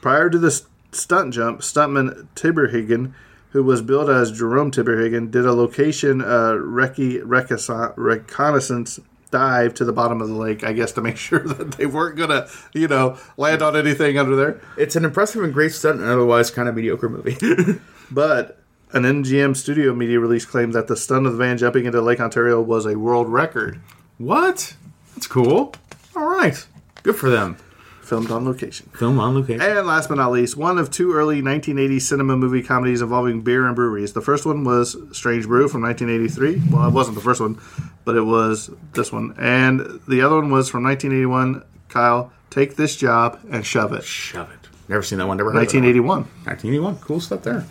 Prior 0.00 0.30
to 0.30 0.38
the 0.38 0.62
stunt 0.92 1.34
jump, 1.34 1.60
stuntman 1.60 2.26
Tiberghien, 2.34 3.14
who 3.50 3.62
was 3.62 3.82
billed 3.82 4.10
as 4.10 4.32
Jerome 4.32 4.70
Tiberghien, 4.70 5.30
did 5.30 5.46
a 5.46 5.52
location 5.52 6.20
uh, 6.20 6.54
recce- 6.58 7.22
recon- 7.24 7.92
reconnaissance 7.96 9.00
dive 9.30 9.74
to 9.74 9.84
the 9.84 9.92
bottom 9.92 10.20
of 10.20 10.28
the 10.28 10.34
lake, 10.34 10.62
I 10.62 10.72
guess, 10.72 10.92
to 10.92 11.00
make 11.00 11.16
sure 11.28 11.40
that 11.40 11.72
they 11.72 11.86
weren't 11.86 12.16
going 12.16 12.30
to, 12.30 12.48
you 12.72 12.88
know, 12.88 13.18
land 13.36 13.62
on 13.62 13.76
anything 13.76 14.18
under 14.18 14.36
there. 14.36 14.60
It's 14.76 14.96
an 14.96 15.04
impressive 15.04 15.42
and 15.42 15.52
great 15.52 15.72
stunt, 15.72 16.00
and 16.00 16.08
otherwise 16.08 16.50
kind 16.50 16.68
of 16.68 16.74
mediocre 16.74 17.08
movie. 17.08 17.36
But 18.10 18.58
an 18.92 19.02
MGM 19.02 19.56
studio 19.56 19.94
media 19.94 20.20
release 20.20 20.44
claimed 20.44 20.72
that 20.74 20.86
the 20.88 20.96
stunt 20.96 21.26
of 21.26 21.32
the 21.32 21.38
van 21.38 21.58
jumping 21.58 21.86
into 21.86 22.00
Lake 22.00 22.20
Ontario 22.20 22.60
was 22.60 22.86
a 22.86 22.98
world 22.98 23.28
record. 23.28 23.80
What? 24.18 24.76
That's 25.14 25.26
cool. 25.26 25.74
All 26.16 26.26
right. 26.26 26.64
Good 27.02 27.16
for 27.16 27.28
them. 27.30 27.56
Filmed 28.02 28.30
on 28.30 28.44
location. 28.44 28.90
Film 28.94 29.18
on 29.18 29.34
location. 29.34 29.62
And 29.62 29.86
last 29.86 30.08
but 30.10 30.16
not 30.16 30.30
least, 30.30 30.56
one 30.58 30.76
of 30.76 30.90
two 30.90 31.12
early 31.14 31.40
1980 31.40 31.98
cinema 32.00 32.36
movie 32.36 32.62
comedies 32.62 33.00
involving 33.00 33.40
beer 33.40 33.66
and 33.66 33.74
breweries. 33.74 34.12
The 34.12 34.20
first 34.20 34.44
one 34.44 34.62
was 34.62 34.94
Strange 35.12 35.46
Brew 35.46 35.68
from 35.68 35.80
1983. 35.82 36.70
Well, 36.70 36.86
it 36.86 36.92
wasn't 36.92 37.14
the 37.16 37.22
first 37.22 37.40
one, 37.40 37.58
but 38.04 38.14
it 38.14 38.20
was 38.22 38.70
this 38.92 39.10
one. 39.10 39.34
And 39.38 40.00
the 40.06 40.20
other 40.20 40.36
one 40.36 40.50
was 40.50 40.68
from 40.68 40.84
1981. 40.84 41.64
Kyle, 41.88 42.30
take 42.50 42.76
this 42.76 42.94
job 42.94 43.40
and 43.50 43.64
shove 43.64 43.94
it. 43.94 44.04
Shove 44.04 44.50
it. 44.50 44.68
Never 44.86 45.02
seen 45.02 45.18
that 45.18 45.26
one. 45.26 45.38
Never 45.38 45.50
heard 45.52 45.62
of 45.62 45.72
that 45.72 45.78
1981. 45.78 46.06
one. 46.06 46.22
1981. 46.44 46.96
Cool 46.98 47.20
stuff 47.20 47.42
there. 47.42 47.64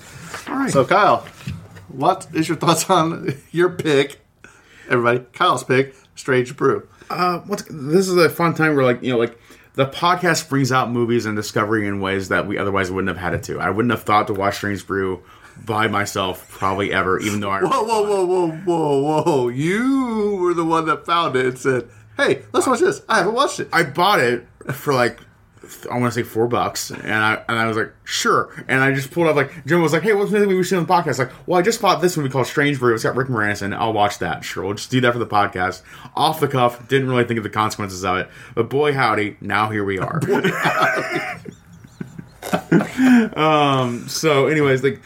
All 0.47 0.55
right. 0.55 0.71
So, 0.71 0.83
Kyle, 0.83 1.27
what 1.89 2.25
is 2.33 2.47
your 2.49 2.57
thoughts 2.57 2.89
on 2.89 3.35
your 3.51 3.69
pick? 3.69 4.19
Everybody, 4.89 5.25
Kyle's 5.33 5.63
pick, 5.63 5.95
Strange 6.15 6.55
Brew. 6.55 6.87
uh, 7.09 7.39
what's, 7.39 7.63
this 7.63 8.07
is 8.07 8.15
a 8.17 8.29
fun 8.29 8.53
time 8.53 8.75
where, 8.75 8.85
like, 8.85 9.01
you 9.01 9.11
know, 9.11 9.17
like 9.17 9.37
the 9.75 9.87
podcast 9.87 10.49
brings 10.49 10.71
out 10.71 10.91
movies 10.91 11.25
and 11.25 11.35
discovery 11.35 11.87
in 11.87 11.99
ways 11.99 12.29
that 12.29 12.47
we 12.47 12.57
otherwise 12.57 12.91
wouldn't 12.91 13.09
have 13.09 13.17
had 13.17 13.33
it 13.33 13.43
to. 13.43 13.59
I 13.59 13.69
wouldn't 13.69 13.91
have 13.91 14.03
thought 14.03 14.27
to 14.27 14.33
watch 14.33 14.57
Strange 14.57 14.85
Brew 14.85 15.23
by 15.65 15.87
myself 15.87 16.49
probably 16.49 16.93
ever, 16.93 17.19
even 17.19 17.39
though 17.39 17.49
I. 17.49 17.61
Whoa, 17.61 17.83
whoa, 17.83 18.03
whoa, 18.03 18.25
whoa, 18.25 18.51
whoa, 18.65 19.23
whoa! 19.23 19.47
You 19.49 20.37
were 20.41 20.53
the 20.53 20.65
one 20.65 20.85
that 20.85 21.05
found 21.05 21.35
it 21.35 21.45
and 21.45 21.57
said, 21.57 21.89
"Hey, 22.17 22.43
let's 22.53 22.65
watch 22.67 22.79
this." 22.79 23.01
I 23.07 23.19
haven't 23.19 23.33
watched 23.33 23.59
it. 23.59 23.69
I 23.71 23.83
bought 23.83 24.19
it 24.19 24.47
for 24.71 24.93
like 24.93 25.19
I 25.91 25.97
want 25.97 26.13
to 26.13 26.19
say 26.19 26.23
four 26.23 26.47
bucks, 26.47 26.91
and 26.91 27.13
I 27.13 27.43
and 27.47 27.57
I 27.57 27.67
was 27.67 27.77
like, 27.77 27.93
sure. 28.03 28.63
And 28.67 28.81
I 28.81 28.93
just 28.93 29.11
pulled 29.11 29.27
up 29.27 29.35
like 29.35 29.65
Jim 29.65 29.81
was 29.81 29.93
like, 29.93 30.03
hey, 30.03 30.13
what's 30.13 30.31
the 30.31 30.39
movie 30.39 30.55
we 30.55 30.63
see 30.63 30.75
on 30.75 30.85
the 30.85 30.93
podcast? 30.93 31.19
Like, 31.19 31.31
well, 31.47 31.59
I 31.59 31.61
just 31.61 31.81
bought 31.81 32.01
this 32.01 32.17
movie 32.17 32.29
called 32.29 32.47
Strange 32.47 32.79
Brew. 32.79 32.93
It's 32.93 33.03
got 33.03 33.15
Rick 33.15 33.27
Moranis 33.27 33.61
it. 33.61 33.73
I'll 33.73 33.93
watch 33.93 34.19
that. 34.19 34.43
Sure, 34.43 34.63
we'll 34.63 34.73
just 34.73 34.91
do 34.91 35.01
that 35.01 35.13
for 35.13 35.19
the 35.19 35.27
podcast. 35.27 35.81
Off 36.15 36.39
the 36.39 36.47
cuff, 36.47 36.87
didn't 36.87 37.09
really 37.09 37.25
think 37.25 37.37
of 37.37 37.43
the 37.43 37.49
consequences 37.49 38.03
of 38.03 38.17
it, 38.17 38.29
but 38.55 38.69
boy 38.69 38.93
howdy, 38.93 39.37
now 39.41 39.69
here 39.69 39.83
we 39.83 39.99
are. 39.99 40.19
um. 43.35 44.07
So, 44.07 44.47
anyways, 44.47 44.83
like 44.83 45.01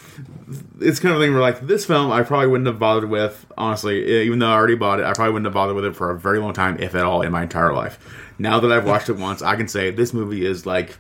it's 0.79 0.99
kind 0.99 1.15
of 1.15 1.21
thing 1.21 1.31
where 1.33 1.41
like 1.41 1.61
this 1.61 1.85
film 1.85 2.11
I 2.11 2.23
probably 2.23 2.47
wouldn't 2.47 2.67
have 2.67 2.79
bothered 2.79 3.09
with 3.09 3.45
honestly 3.57 4.23
even 4.23 4.39
though 4.39 4.49
I 4.49 4.53
already 4.53 4.75
bought 4.75 4.99
it 4.99 5.05
I 5.05 5.13
probably 5.13 5.33
wouldn't 5.33 5.45
have 5.45 5.53
bothered 5.53 5.75
with 5.75 5.85
it 5.85 5.95
for 5.95 6.11
a 6.11 6.19
very 6.19 6.39
long 6.39 6.53
time 6.53 6.77
if 6.79 6.95
at 6.95 7.03
all 7.03 7.21
in 7.21 7.31
my 7.31 7.43
entire 7.43 7.73
life. 7.73 7.99
Now 8.39 8.59
that 8.59 8.71
I've 8.71 8.85
watched 8.85 9.09
it 9.09 9.17
once 9.17 9.41
I 9.41 9.55
can 9.55 9.67
say 9.67 9.91
this 9.91 10.13
movie 10.13 10.45
is 10.45 10.65
like 10.65 10.97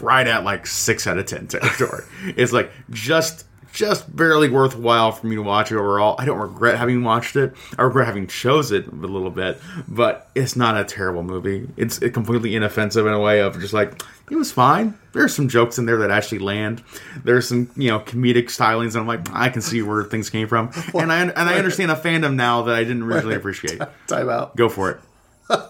right 0.00 0.26
at 0.26 0.44
like 0.44 0.66
6 0.66 1.06
out 1.06 1.18
of 1.18 1.26
10 1.26 1.48
territory. 1.48 2.04
It's 2.36 2.52
like 2.52 2.70
just 2.90 3.46
just 3.76 4.14
barely 4.14 4.48
worthwhile 4.48 5.12
for 5.12 5.26
me 5.26 5.36
to 5.36 5.42
watch 5.42 5.70
it 5.70 5.76
overall 5.76 6.16
I 6.18 6.24
don't 6.24 6.38
regret 6.38 6.78
having 6.78 7.04
watched 7.04 7.36
it 7.36 7.54
I 7.78 7.82
regret 7.82 8.06
having 8.06 8.26
chose 8.26 8.72
it 8.72 8.86
a 8.86 8.90
little 8.90 9.30
bit 9.30 9.60
but 9.86 10.28
it's 10.34 10.56
not 10.56 10.76
a 10.76 10.84
terrible 10.84 11.22
movie 11.22 11.68
it's 11.76 11.98
completely 11.98 12.56
inoffensive 12.56 13.06
in 13.06 13.12
a 13.12 13.20
way 13.20 13.40
of 13.40 13.60
just 13.60 13.74
like 13.74 14.02
it 14.30 14.36
was 14.36 14.50
fine. 14.50 14.98
There's 15.12 15.34
some 15.34 15.48
jokes 15.48 15.78
in 15.78 15.86
there 15.86 15.98
that 15.98 16.10
actually 16.10 16.40
land. 16.40 16.82
There's 17.22 17.48
some, 17.48 17.70
you 17.76 17.90
know, 17.90 18.00
comedic 18.00 18.46
stylings, 18.46 18.94
and 18.94 18.96
I'm 18.96 19.06
like, 19.06 19.32
I 19.32 19.48
can 19.48 19.62
see 19.62 19.82
where 19.82 20.02
things 20.04 20.30
came 20.30 20.48
from, 20.48 20.70
and 20.94 21.12
I 21.12 21.20
and 21.22 21.38
I 21.38 21.56
understand 21.56 21.90
a 21.90 21.94
fandom 21.94 22.34
now 22.34 22.62
that 22.62 22.74
I 22.74 22.82
didn't 22.82 23.04
really 23.04 23.34
appreciate. 23.34 23.80
Time 24.08 24.28
out. 24.28 24.56
Go 24.56 24.68
for 24.68 24.90
it. 24.90 25.00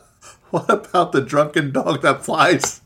What 0.51 0.71
about 0.71 1.11
the 1.11 1.21
drunken 1.21 1.73
dog 1.73 2.03
that 2.03 2.25
flies 2.25 2.81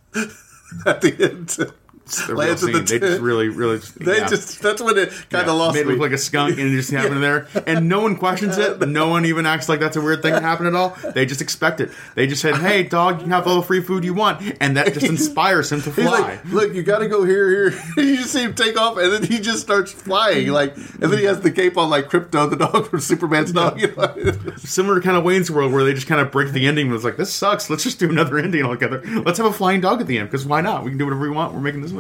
at 0.87 1.03
the 1.03 1.15
end? 1.21 1.73
The 2.17 2.35
real 2.35 2.57
scene. 2.57 2.85
they 2.85 2.99
just 2.99 3.21
really, 3.21 3.49
really. 3.49 3.81
They 4.01 4.19
yeah. 4.19 4.29
just 4.29 4.63
that's 4.63 4.81
when 4.81 4.97
it 4.99 5.11
kind 5.31 5.43
of 5.43 5.47
yeah. 5.47 5.53
lost 5.53 5.75
Made 5.77 5.87
me. 5.87 5.93
look 5.93 6.01
like 6.01 6.13
a 6.13 6.19
skunk 6.19 6.59
and 6.59 6.73
it 6.73 6.77
just 6.77 6.91
happened 6.91 7.23
there, 7.23 7.49
and 7.67 7.89
no 7.89 8.01
one 8.01 8.17
questions 8.17 8.59
it. 8.59 8.81
No 8.89 9.09
one 9.09 9.25
even 9.25 9.47
acts 9.47 9.69
like 9.69 9.81
that's 9.81 9.97
a 9.97 10.01
weird 10.01 10.23
thing 10.23 10.35
to 10.35 10.41
happen 10.41 10.67
at 10.67 10.75
all. 10.75 10.97
They 11.15 11.27
just 11.27 11.41
expect 11.41 11.81
it. 11.81 11.91
They 12.15 12.27
just 12.27 12.43
said, 12.43 12.57
"Hey, 12.57 12.83
dog, 12.83 13.17
you 13.17 13.23
can 13.23 13.31
have 13.31 13.47
all 13.47 13.57
the 13.57 13.67
free 13.67 13.81
food 13.81 14.05
you 14.05 14.15
want," 14.15 14.43
and 14.61 14.77
that 14.77 14.93
just 14.95 15.07
inspires 15.15 15.71
him 15.71 15.83
to 15.83 15.91
fly. 15.91 16.21
Like, 16.21 16.45
"Look, 16.47 16.75
you 16.75 16.83
got 16.83 16.99
to 17.01 17.09
go 17.09 17.25
here, 17.25 17.49
here." 17.49 17.83
you 17.97 18.17
just 18.17 18.33
see 18.33 18.43
him 18.43 18.55
take 18.55 18.79
off, 18.79 18.97
and 18.97 19.13
then 19.13 19.23
he 19.23 19.39
just 19.39 19.61
starts 19.61 19.93
flying. 19.93 20.47
Mm-hmm. 20.47 20.55
Like, 20.55 20.77
and 20.77 21.13
then 21.13 21.19
he 21.19 21.25
has 21.25 21.41
the 21.41 21.51
cape 21.51 21.77
on, 21.77 21.91
like 21.91 22.09
Krypto, 22.09 22.49
the 22.49 22.57
dog 22.57 22.89
from 22.89 23.01
Superman's 23.01 23.53
dog. 23.53 23.81
You 23.81 23.95
know? 23.95 24.57
Similar 24.57 25.01
kind 25.01 25.17
of 25.17 25.25
Wayne's 25.25 25.51
World, 25.51 25.73
where 25.73 25.85
they 25.85 25.95
just 25.95 26.07
kind 26.07 26.21
of 26.21 26.31
break 26.33 26.53
the 26.53 26.67
ending. 26.67 26.87
And 26.87 26.95
it's 26.95 27.05
like, 27.05 27.17
this 27.17 27.33
sucks. 27.33 27.71
Let's 27.71 27.85
just 27.85 27.99
do 27.99 28.11
another 28.11 28.39
ending 28.39 28.65
altogether. 28.65 29.03
Let's 29.25 29.39
have 29.39 29.47
a 29.47 29.53
flying 29.53 29.81
dog 29.81 30.01
at 30.01 30.07
the 30.07 30.19
end 30.19 30.29
because 30.29 30.47
why 30.47 30.61
not? 30.61 30.85
We 30.85 30.91
can 30.91 30.99
do 30.99 31.05
whatever 31.05 31.23
we 31.23 31.31
want. 31.31 31.55
We're 31.55 31.61
making 31.61 31.83
this 31.83 31.93
movie. 31.93 32.00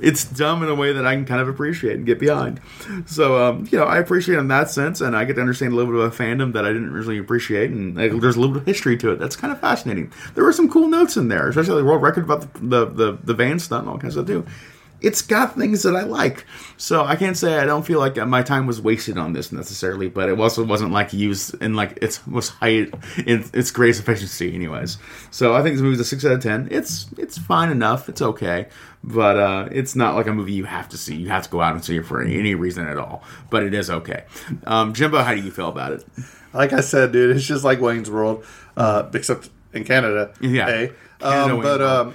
It's 0.00 0.24
dumb 0.24 0.62
in 0.62 0.68
a 0.68 0.74
way 0.74 0.92
that 0.92 1.06
I 1.06 1.14
can 1.14 1.24
kind 1.24 1.40
of 1.40 1.48
appreciate 1.48 1.96
and 1.96 2.06
get 2.06 2.18
behind. 2.18 2.60
So, 3.06 3.42
um, 3.42 3.68
you 3.70 3.78
know, 3.78 3.84
I 3.84 3.98
appreciate 3.98 4.38
in 4.38 4.48
that 4.48 4.70
sense, 4.70 5.00
and 5.00 5.16
I 5.16 5.24
get 5.24 5.34
to 5.34 5.40
understand 5.40 5.72
a 5.72 5.76
little 5.76 5.92
bit 5.92 6.00
of 6.00 6.12
a 6.12 6.16
fandom 6.16 6.52
that 6.54 6.64
I 6.64 6.72
didn't 6.72 6.92
really 6.92 7.18
appreciate, 7.18 7.70
and 7.70 7.96
like, 7.96 8.20
there's 8.20 8.36
a 8.36 8.40
little 8.40 8.54
bit 8.54 8.62
of 8.62 8.66
history 8.66 8.96
to 8.98 9.10
it. 9.12 9.18
That's 9.18 9.36
kind 9.36 9.52
of 9.52 9.60
fascinating. 9.60 10.12
There 10.34 10.44
were 10.44 10.52
some 10.52 10.70
cool 10.70 10.88
notes 10.88 11.16
in 11.16 11.28
there, 11.28 11.48
especially 11.48 11.76
the 11.76 11.84
world 11.84 12.02
record 12.02 12.24
about 12.24 12.40
the 12.54 12.66
the, 12.76 12.86
the, 12.86 13.18
the 13.24 13.34
van 13.34 13.58
stunt 13.58 13.82
and 13.82 13.90
all 13.90 13.98
kinds 13.98 14.16
of 14.16 14.26
stuff 14.26 14.44
too 14.44 14.50
it's 15.00 15.22
got 15.22 15.54
things 15.54 15.82
that 15.82 15.94
I 15.94 16.02
like. 16.02 16.46
So 16.76 17.04
I 17.04 17.16
can't 17.16 17.36
say 17.36 17.58
I 17.58 17.64
don't 17.64 17.84
feel 17.84 17.98
like 17.98 18.16
my 18.16 18.42
time 18.42 18.66
was 18.66 18.80
wasted 18.80 19.18
on 19.18 19.32
this 19.32 19.52
necessarily, 19.52 20.08
but 20.08 20.28
it 20.28 20.38
also 20.38 20.64
wasn't 20.64 20.92
like 20.92 21.12
used 21.12 21.60
in 21.62 21.74
like 21.74 21.98
its 22.00 22.26
most 22.26 22.50
high 22.50 22.88
in 23.26 23.44
its 23.52 23.70
greatest 23.70 24.00
efficiency, 24.00 24.54
anyways. 24.54 24.98
So 25.30 25.54
I 25.54 25.62
think 25.62 25.74
this 25.74 25.82
movie's 25.82 26.00
a 26.00 26.04
six 26.04 26.24
out 26.24 26.32
of 26.32 26.42
ten. 26.42 26.68
It's 26.70 27.06
it's 27.18 27.38
fine 27.38 27.70
enough. 27.70 28.08
It's 28.08 28.22
okay, 28.22 28.68
but 29.04 29.38
uh, 29.38 29.68
it's 29.70 29.94
not 29.94 30.14
like 30.14 30.26
a 30.26 30.32
movie 30.32 30.52
you 30.52 30.64
have 30.64 30.88
to 30.90 30.98
see. 30.98 31.14
You 31.14 31.28
have 31.28 31.44
to 31.44 31.50
go 31.50 31.60
out 31.60 31.74
and 31.74 31.84
see 31.84 31.98
it 31.98 32.06
for 32.06 32.22
any, 32.22 32.38
any 32.38 32.54
reason 32.54 32.86
at 32.86 32.96
all. 32.96 33.22
But 33.50 33.62
it 33.62 33.74
is 33.74 33.90
okay. 33.90 34.24
Um, 34.66 34.94
Jimbo, 34.94 35.22
how 35.22 35.34
do 35.34 35.40
you 35.40 35.50
feel 35.50 35.68
about 35.68 35.92
it? 35.92 36.04
Like 36.52 36.72
I 36.72 36.80
said, 36.80 37.12
dude, 37.12 37.36
it's 37.36 37.44
just 37.44 37.64
like 37.64 37.80
Wayne's 37.80 38.10
World, 38.10 38.44
uh, 38.76 39.10
except 39.12 39.50
in 39.74 39.84
Canada. 39.84 40.32
Yeah, 40.40 40.68
eh? 40.68 40.88
um, 41.20 41.60
but 41.60 41.82
um, 41.82 42.14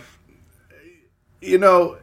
you 1.41 1.57
know 1.57 1.97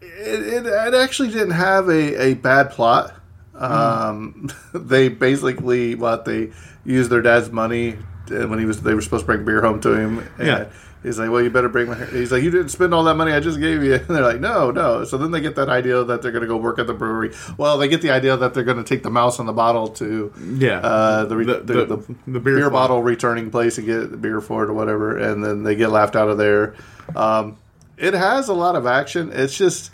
it, 0.00 0.64
it, 0.64 0.66
it, 0.66 0.94
actually 0.94 1.28
didn't 1.30 1.52
have 1.52 1.88
a, 1.88 2.22
a 2.30 2.34
bad 2.34 2.70
plot. 2.70 3.14
Um, 3.54 4.48
mm. 4.48 4.54
They 4.88 5.08
basically 5.08 5.94
what 5.94 6.24
they 6.24 6.52
used 6.84 7.10
their 7.10 7.22
dad's 7.22 7.50
money 7.50 7.96
when 8.28 8.58
he 8.58 8.64
was 8.64 8.82
they 8.82 8.94
were 8.94 9.00
supposed 9.02 9.22
to 9.22 9.26
bring 9.26 9.44
beer 9.44 9.60
home 9.62 9.80
to 9.80 9.92
him. 9.94 10.18
And 10.38 10.46
yeah. 10.46 10.68
He's 11.00 11.16
like, 11.16 11.30
well, 11.30 11.40
you 11.40 11.48
better 11.48 11.68
bring 11.68 11.86
my. 11.88 11.94
He's 12.06 12.32
like, 12.32 12.42
you 12.42 12.50
didn't 12.50 12.70
spend 12.70 12.92
all 12.92 13.04
that 13.04 13.14
money 13.14 13.30
I 13.30 13.38
just 13.38 13.60
gave 13.60 13.84
you. 13.84 13.94
And 14.08 14.08
they're 14.08 14.22
like, 14.22 14.40
no, 14.40 14.72
no. 14.72 15.04
So 15.04 15.16
then 15.16 15.30
they 15.30 15.40
get 15.40 15.54
that 15.54 15.68
idea 15.68 16.02
that 16.02 16.22
they're 16.22 16.32
going 16.32 16.42
to 16.42 16.48
go 16.48 16.56
work 16.56 16.80
at 16.80 16.88
the 16.88 16.92
brewery. 16.92 17.32
Well, 17.56 17.78
they 17.78 17.86
get 17.86 18.02
the 18.02 18.10
idea 18.10 18.36
that 18.36 18.52
they're 18.52 18.64
going 18.64 18.78
to 18.78 18.84
take 18.84 19.04
the 19.04 19.10
mouse 19.10 19.38
on 19.38 19.46
the 19.46 19.52
bottle 19.52 19.88
to 19.90 20.32
Yeah. 20.58 20.80
uh, 20.80 21.24
The- 21.26 21.36
the, 21.36 21.44
the- 21.60 21.84
the, 21.86 22.14
the 22.26 22.40
beer, 22.40 22.56
beer 22.56 22.70
bottle 22.70 23.00
returning 23.00 23.48
place 23.52 23.78
and 23.78 23.86
get 23.86 24.10
the 24.10 24.16
beer 24.16 24.40
for 24.40 24.64
it 24.64 24.70
or 24.70 24.72
whatever. 24.72 25.16
And 25.16 25.42
then 25.42 25.62
they 25.62 25.76
get 25.76 25.90
laughed 25.90 26.16
out 26.16 26.28
of 26.28 26.36
there. 26.36 26.74
Um, 27.14 27.56
it 27.98 28.14
has 28.14 28.48
a 28.48 28.54
lot 28.54 28.76
of 28.76 28.86
action. 28.86 29.30
It's 29.32 29.56
just, 29.56 29.90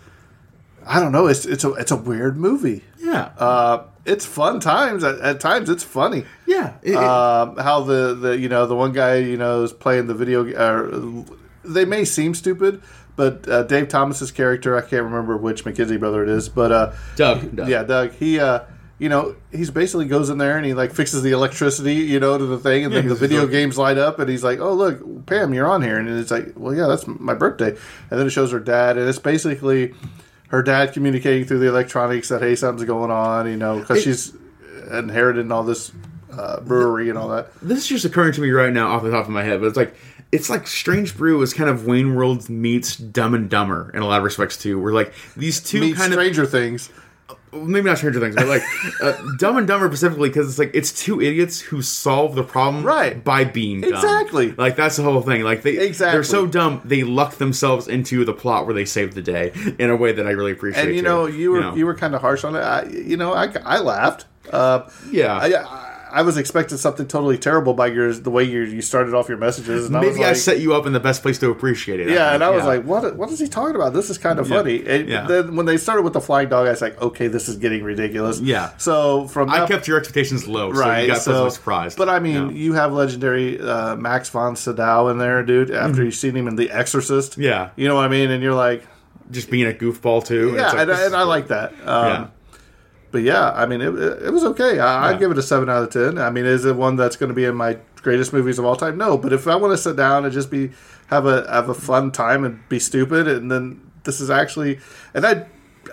I 0.86 1.00
don't 1.00 1.12
know. 1.12 1.26
It's 1.26 1.44
it's 1.46 1.64
a 1.64 1.72
it's 1.74 1.90
a 1.90 1.96
weird 1.96 2.36
movie. 2.36 2.84
yeah. 2.98 3.30
Uh, 3.38 3.84
it's 4.06 4.26
fun 4.26 4.60
times. 4.60 5.02
At, 5.02 5.18
at 5.20 5.40
times, 5.40 5.70
it's 5.70 5.82
funny. 5.82 6.24
yeah. 6.46 6.74
It- 6.82 6.94
Um, 6.96 7.56
how 7.56 7.80
the, 7.82 8.14
the 8.14 8.38
you 8.38 8.48
know 8.50 8.66
the 8.66 8.76
one 8.76 8.92
guy 8.92 9.16
you 9.16 9.36
know 9.38 9.62
is 9.62 9.72
playing 9.72 10.06
the 10.08 10.14
video. 10.14 10.46
Uh, 10.52 11.24
they 11.64 11.86
may 11.86 12.04
seem 12.04 12.34
stupid, 12.34 12.82
but 13.16 13.48
uh, 13.48 13.62
Dave 13.62 13.88
Thomas's 13.88 14.30
character 14.30 14.76
I 14.76 14.82
can't 14.82 15.04
remember 15.04 15.36
which 15.38 15.64
McKenzie 15.64 15.98
brother 15.98 16.22
it 16.22 16.28
is, 16.28 16.50
but 16.50 16.70
uh, 16.70 16.92
Doug. 17.16 17.56
Doug. 17.56 17.68
yeah, 17.68 17.82
Doug. 17.82 18.12
He 18.12 18.38
uh, 18.38 18.60
you 18.98 19.08
know 19.08 19.34
he's 19.50 19.70
basically 19.70 20.06
goes 20.06 20.30
in 20.30 20.38
there 20.38 20.56
and 20.56 20.64
he 20.64 20.72
like 20.74 20.92
fixes 20.92 21.22
the 21.22 21.32
electricity 21.32 21.94
you 21.94 22.20
know 22.20 22.38
to 22.38 22.46
the 22.46 22.58
thing, 22.58 22.84
and 22.84 22.92
Yeah, 22.94 23.00
then 23.00 23.08
the 23.08 23.14
video 23.16 23.42
like- 23.42 23.50
games 23.50 23.76
light 23.78 23.98
up, 23.98 24.18
and 24.18 24.28
he's 24.30 24.44
like, 24.44 24.60
oh 24.60 24.72
look, 24.72 25.26
Pam, 25.26 25.52
you're 25.54 25.66
on 25.66 25.82
here, 25.82 25.98
and 25.98 26.08
it's 26.08 26.30
like, 26.30 26.52
well 26.56 26.74
yeah, 26.74 26.86
that's 26.86 27.06
my 27.06 27.34
birthday, 27.34 27.70
and 27.70 28.20
then 28.20 28.26
it 28.26 28.30
shows 28.30 28.52
her 28.52 28.60
dad, 28.60 28.96
and 28.98 29.08
it's 29.08 29.18
basically 29.18 29.92
her 30.48 30.62
dad 30.62 30.92
communicating 30.92 31.44
through 31.44 31.58
the 31.58 31.68
electronics 31.68 32.28
that 32.28 32.40
hey 32.40 32.54
something's 32.54 32.86
going 32.86 33.10
on, 33.10 33.48
you 33.48 33.56
know, 33.56 33.80
because 33.80 34.02
she's 34.02 34.32
inherited 34.92 35.50
all 35.50 35.64
this 35.64 35.90
uh, 36.32 36.60
brewery 36.60 37.08
and 37.08 37.18
all 37.18 37.28
that. 37.28 37.48
this 37.62 37.78
is 37.78 37.86
just 37.86 38.04
occurring 38.04 38.32
to 38.32 38.40
me 38.40 38.50
right 38.50 38.72
now 38.72 38.88
off 38.88 39.02
the 39.02 39.10
top 39.10 39.24
of 39.24 39.30
my 39.30 39.42
head, 39.42 39.60
but 39.60 39.66
it's 39.66 39.76
like 39.76 39.94
it's 40.32 40.50
like 40.50 40.66
Strange 40.66 41.16
Brew 41.16 41.40
is 41.42 41.54
kind 41.54 41.70
of 41.70 41.86
Wayne 41.86 42.14
World 42.16 42.48
meets 42.48 42.96
Dumb 42.96 43.34
and 43.34 43.48
Dumber 43.48 43.90
in 43.94 44.02
a 44.02 44.06
lot 44.06 44.18
of 44.18 44.24
respects 44.24 44.56
too. 44.56 44.80
We're 44.80 44.92
like 44.92 45.12
these 45.36 45.60
two 45.60 45.80
Meet 45.80 45.96
kind 45.96 46.12
Stranger 46.12 46.44
Things. 46.44 46.90
Maybe 47.54 47.86
not 47.88 47.98
Stranger 47.98 48.20
Things, 48.20 48.34
but 48.34 48.46
like 48.46 48.62
uh, 49.02 49.12
Dumb 49.38 49.56
and 49.56 49.66
Dumber 49.66 49.88
specifically 49.88 50.28
because 50.28 50.48
it's 50.48 50.58
like 50.58 50.70
it's 50.74 50.92
two 50.92 51.20
idiots 51.20 51.60
who 51.60 51.82
solve 51.82 52.34
the 52.34 52.42
problem 52.44 52.84
Right. 52.84 53.22
by 53.22 53.44
being 53.44 53.80
dumb. 53.80 53.92
Exactly. 53.94 54.52
Like 54.52 54.76
that's 54.76 54.96
the 54.96 55.02
whole 55.02 55.20
thing. 55.22 55.42
Like 55.42 55.62
they 55.62 55.78
Exactly. 55.78 56.12
they're 56.16 56.24
so 56.24 56.46
dumb 56.46 56.80
they 56.84 57.02
luck 57.04 57.34
themselves 57.36 57.88
into 57.88 58.24
the 58.24 58.32
plot 58.32 58.66
where 58.66 58.74
they 58.74 58.84
save 58.84 59.14
the 59.14 59.22
day 59.22 59.52
in 59.78 59.90
a 59.90 59.96
way 59.96 60.12
that 60.12 60.26
I 60.26 60.30
really 60.30 60.52
appreciate. 60.52 60.84
And 60.86 60.94
you 60.94 61.02
too. 61.02 61.08
know, 61.08 61.26
you 61.26 61.50
were 61.50 61.76
you, 61.76 61.86
were 61.86 61.94
kind 61.94 62.14
of 62.14 62.20
harsh 62.20 62.44
on 62.44 62.54
it. 62.56 62.60
I, 62.60 62.84
you 62.86 63.16
know, 63.16 63.32
I, 63.32 63.52
I 63.64 63.78
laughed. 63.78 64.26
Uh, 64.50 64.88
yeah. 65.10 65.38
I, 65.38 65.46
I, 66.14 66.20
I 66.20 66.22
was 66.22 66.36
expecting 66.36 66.78
something 66.78 67.06
totally 67.06 67.38
terrible 67.38 67.74
by 67.74 67.88
your 67.88 68.12
the 68.14 68.30
way 68.30 68.44
you 68.44 68.62
you 68.62 68.82
started 68.82 69.14
off 69.14 69.28
your 69.28 69.38
messages. 69.38 69.86
And 69.86 69.96
I 69.96 70.00
Maybe 70.00 70.24
I, 70.24 70.32
set 70.34 70.60
you 70.60 70.74
up 70.74 70.86
in 70.86 70.92
the 70.92 71.00
best 71.00 71.22
place 71.22 71.38
to 71.40 71.50
appreciate 71.50 72.00
it. 72.00 72.08
Yeah, 72.08 72.24
think. 72.30 72.34
and 72.34 72.44
I 72.44 72.50
was 72.50 72.62
Yeah. 72.62 72.68
like, 72.68 72.84
"What? 72.84 73.16
What 73.16 73.30
is 73.30 73.38
he 73.38 73.48
talking 73.48 73.74
about? 73.76 73.92
This 73.92 74.10
is 74.10 74.18
kind 74.18 74.38
of 74.38 74.48
Yeah. 74.48 74.56
funny." 74.56 74.84
And 74.86 75.08
Yeah. 75.08 75.26
then 75.26 75.56
when 75.56 75.66
they 75.66 75.76
started 75.76 76.02
with 76.02 76.12
the 76.12 76.20
flying 76.20 76.48
dog, 76.48 76.66
I 76.66 76.70
was 76.70 76.80
like, 76.82 77.00
"Okay, 77.00 77.26
this 77.28 77.48
is 77.48 77.56
getting 77.56 77.82
ridiculous." 77.82 78.40
Yeah. 78.40 78.70
So 78.78 79.26
from 79.28 79.50
I 79.50 79.60
that- 79.60 79.68
kept 79.68 79.88
your 79.88 79.98
expectations 79.98 80.46
low, 80.46 80.72
so 80.72 80.80
right, 80.80 81.02
you 81.02 81.08
got 81.08 81.22
so, 81.22 81.48
surprised. 81.48 81.98
But 81.98 82.08
I 82.08 82.18
mean, 82.20 82.54
you 82.56 82.74
have 82.74 82.92
legendary 82.92 83.60
uh, 83.60 83.96
Max 83.96 84.28
von 84.30 84.56
Sydow 84.56 85.08
in 85.08 85.18
there, 85.18 85.42
dude. 85.42 85.70
After 85.70 86.04
you've 86.04 86.14
seen 86.14 86.36
him 86.36 86.48
in 86.48 86.56
The 86.56 86.70
Exorcist. 86.70 87.36
Yeah. 87.38 87.70
you 87.76 87.88
know 87.88 87.94
what 87.96 88.04
I 88.04 88.08
mean. 88.08 88.30
And 88.30 88.42
you're 88.42 88.54
like, 88.54 88.86
just 89.30 89.50
being 89.50 89.66
a 89.66 89.72
goofball 89.72 90.24
too. 90.24 90.52
yeah, 90.54 90.64
It's 90.66 90.74
like, 90.74 90.82
and, 90.82 90.90
and 90.90 91.14
I 91.16 91.20
cool. 91.20 91.28
like 91.28 91.48
that. 91.48 91.72
Um, 91.86 92.06
Yeah. 92.06 92.26
But 93.14 93.22
yeah, 93.22 93.52
I 93.52 93.64
mean, 93.64 93.80
it, 93.80 93.94
it 93.94 94.32
was 94.32 94.42
okay. 94.42 94.80
I, 94.80 95.10
Yeah. 95.10 95.14
I'd 95.14 95.20
give 95.20 95.30
it 95.30 95.38
a 95.38 95.42
seven 95.42 95.70
out 95.70 95.84
of 95.84 95.90
ten. 95.90 96.18
I 96.18 96.30
mean, 96.30 96.46
is 96.46 96.64
it 96.64 96.74
one 96.74 96.96
that's 96.96 97.14
going 97.14 97.28
to 97.28 97.34
be 97.34 97.44
in 97.44 97.54
my 97.54 97.78
greatest 98.02 98.32
movies 98.32 98.58
of 98.58 98.64
all 98.64 98.74
time? 98.74 98.98
No, 98.98 99.16
but 99.16 99.32
if 99.32 99.46
I 99.46 99.54
want 99.54 99.72
to 99.72 99.78
sit 99.78 99.94
down 99.94 100.24
and 100.24 100.34
just 100.34 100.50
be 100.50 100.72
have 101.06 101.24
a 101.24 101.48
have 101.48 101.68
a 101.68 101.74
fun 101.74 102.10
time 102.10 102.44
and 102.44 102.68
be 102.68 102.80
stupid, 102.80 103.28
and 103.28 103.52
then 103.52 103.88
this 104.02 104.20
is 104.20 104.30
actually, 104.30 104.80
and 105.14 105.24
I. 105.24 105.46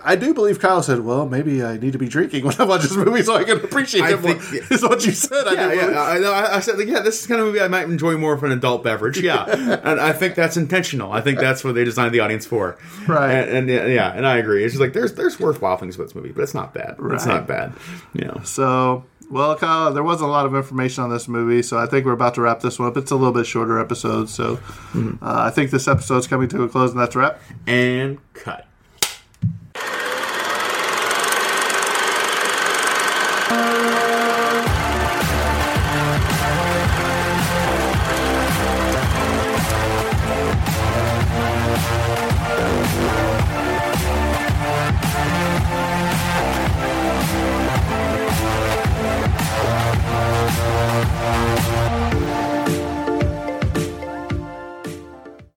I 0.04 0.16
do 0.16 0.34
believe 0.34 0.60
Kyle 0.60 0.82
said, 0.84 1.02
"Well, 1.02 1.28
maybe 1.28 1.64
I 1.64 1.78
need 1.78 1.94
to 1.94 2.00
be 2.00 2.08
drinking 2.08 2.46
when 2.46 2.56
I 2.60 2.64
watch 2.64 2.82
this 2.82 2.96
movie 2.96 3.24
so 3.24 3.36
I 3.36 3.44
can 3.44 3.58
appreciate 3.58 4.04
I 4.04 4.14
it 4.14 4.22
more." 4.22 4.34
think- 4.34 4.72
Is 4.72 4.82
what 4.82 5.06
you 5.06 5.12
said. 5.12 5.48
I 5.48 5.54
Yeah, 5.54 5.74
yeah. 5.74 6.02
I, 6.02 6.20
know, 6.20 6.34
I, 6.34 6.60
said, 6.60 6.80
yeah, 6.88 7.00
this 7.00 7.22
is 7.22 7.28
kind 7.28 7.40
of 7.42 7.48
movie 7.48 7.62
I 7.62 7.68
might 7.68 7.86
enjoy 7.86 8.18
more 8.18 8.38
for 8.38 8.46
an 8.46 8.52
adult 8.52 8.84
beverage. 8.84 9.20
Yeah, 9.20 9.46
and 9.84 10.00
I 10.00 10.14
think 10.14 10.36
that's 10.36 10.58
intentional. 10.58 11.12
I 11.12 11.22
think 11.22 11.40
that's 11.40 11.64
what 11.64 11.76
they 11.76 11.84
designed 11.84 12.14
the 12.14 12.20
audience 12.20 12.46
for. 12.46 12.78
Right. 13.08 13.32
And, 13.32 13.50
and 13.50 13.70
yeah, 13.70 13.86
yeah, 13.88 14.14
and 14.14 14.26
I 14.26 14.38
agree. 14.38 14.64
It's 14.64 14.74
just 14.74 14.82
like 14.82 14.94
there's 14.94 15.14
there's 15.14 15.40
worthwhile 15.40 15.78
things 15.78 15.96
about 15.96 16.06
this 16.06 16.16
movie, 16.16 16.32
but 16.32 16.42
it's 16.44 16.54
not 16.54 16.74
bad. 16.74 16.96
It's 17.12 17.26
not 17.26 17.48
bad. 17.48 17.74
You 18.14 18.26
know. 18.26 18.42
So, 18.44 19.06
well, 19.30 19.56
Kyle, 19.56 19.94
there 19.94 20.04
wasn't 20.04 20.30
a 20.30 20.32
lot 20.32 20.46
of 20.46 20.56
information 20.56 21.04
on 21.04 21.10
this 21.10 21.28
movie, 21.28 21.62
so 21.62 21.78
I 21.78 21.86
think 21.86 22.06
we're 22.06 22.12
about 22.12 22.36
to 22.36 22.42
wrap 22.42 22.62
this 22.62 22.80
one 22.80 22.88
up. 22.88 22.98
It's 22.98 23.12
a 23.12 23.16
little 23.16 23.34
bit 23.34 23.46
shorter 23.46 23.80
episode, 23.80 24.30
so 24.30 24.60
uh, 24.96 25.18
I 25.22 25.50
think 25.52 25.72
this 25.72 25.88
episode's 25.88 26.28
coming 26.28 26.50
to 26.50 26.64
a 26.64 26.70
close, 26.70 26.92
and 26.92 27.00
that's 27.00 27.16
a 27.16 27.20
wrap. 27.20 27.42
And 27.68 28.20
cut. 28.34 28.68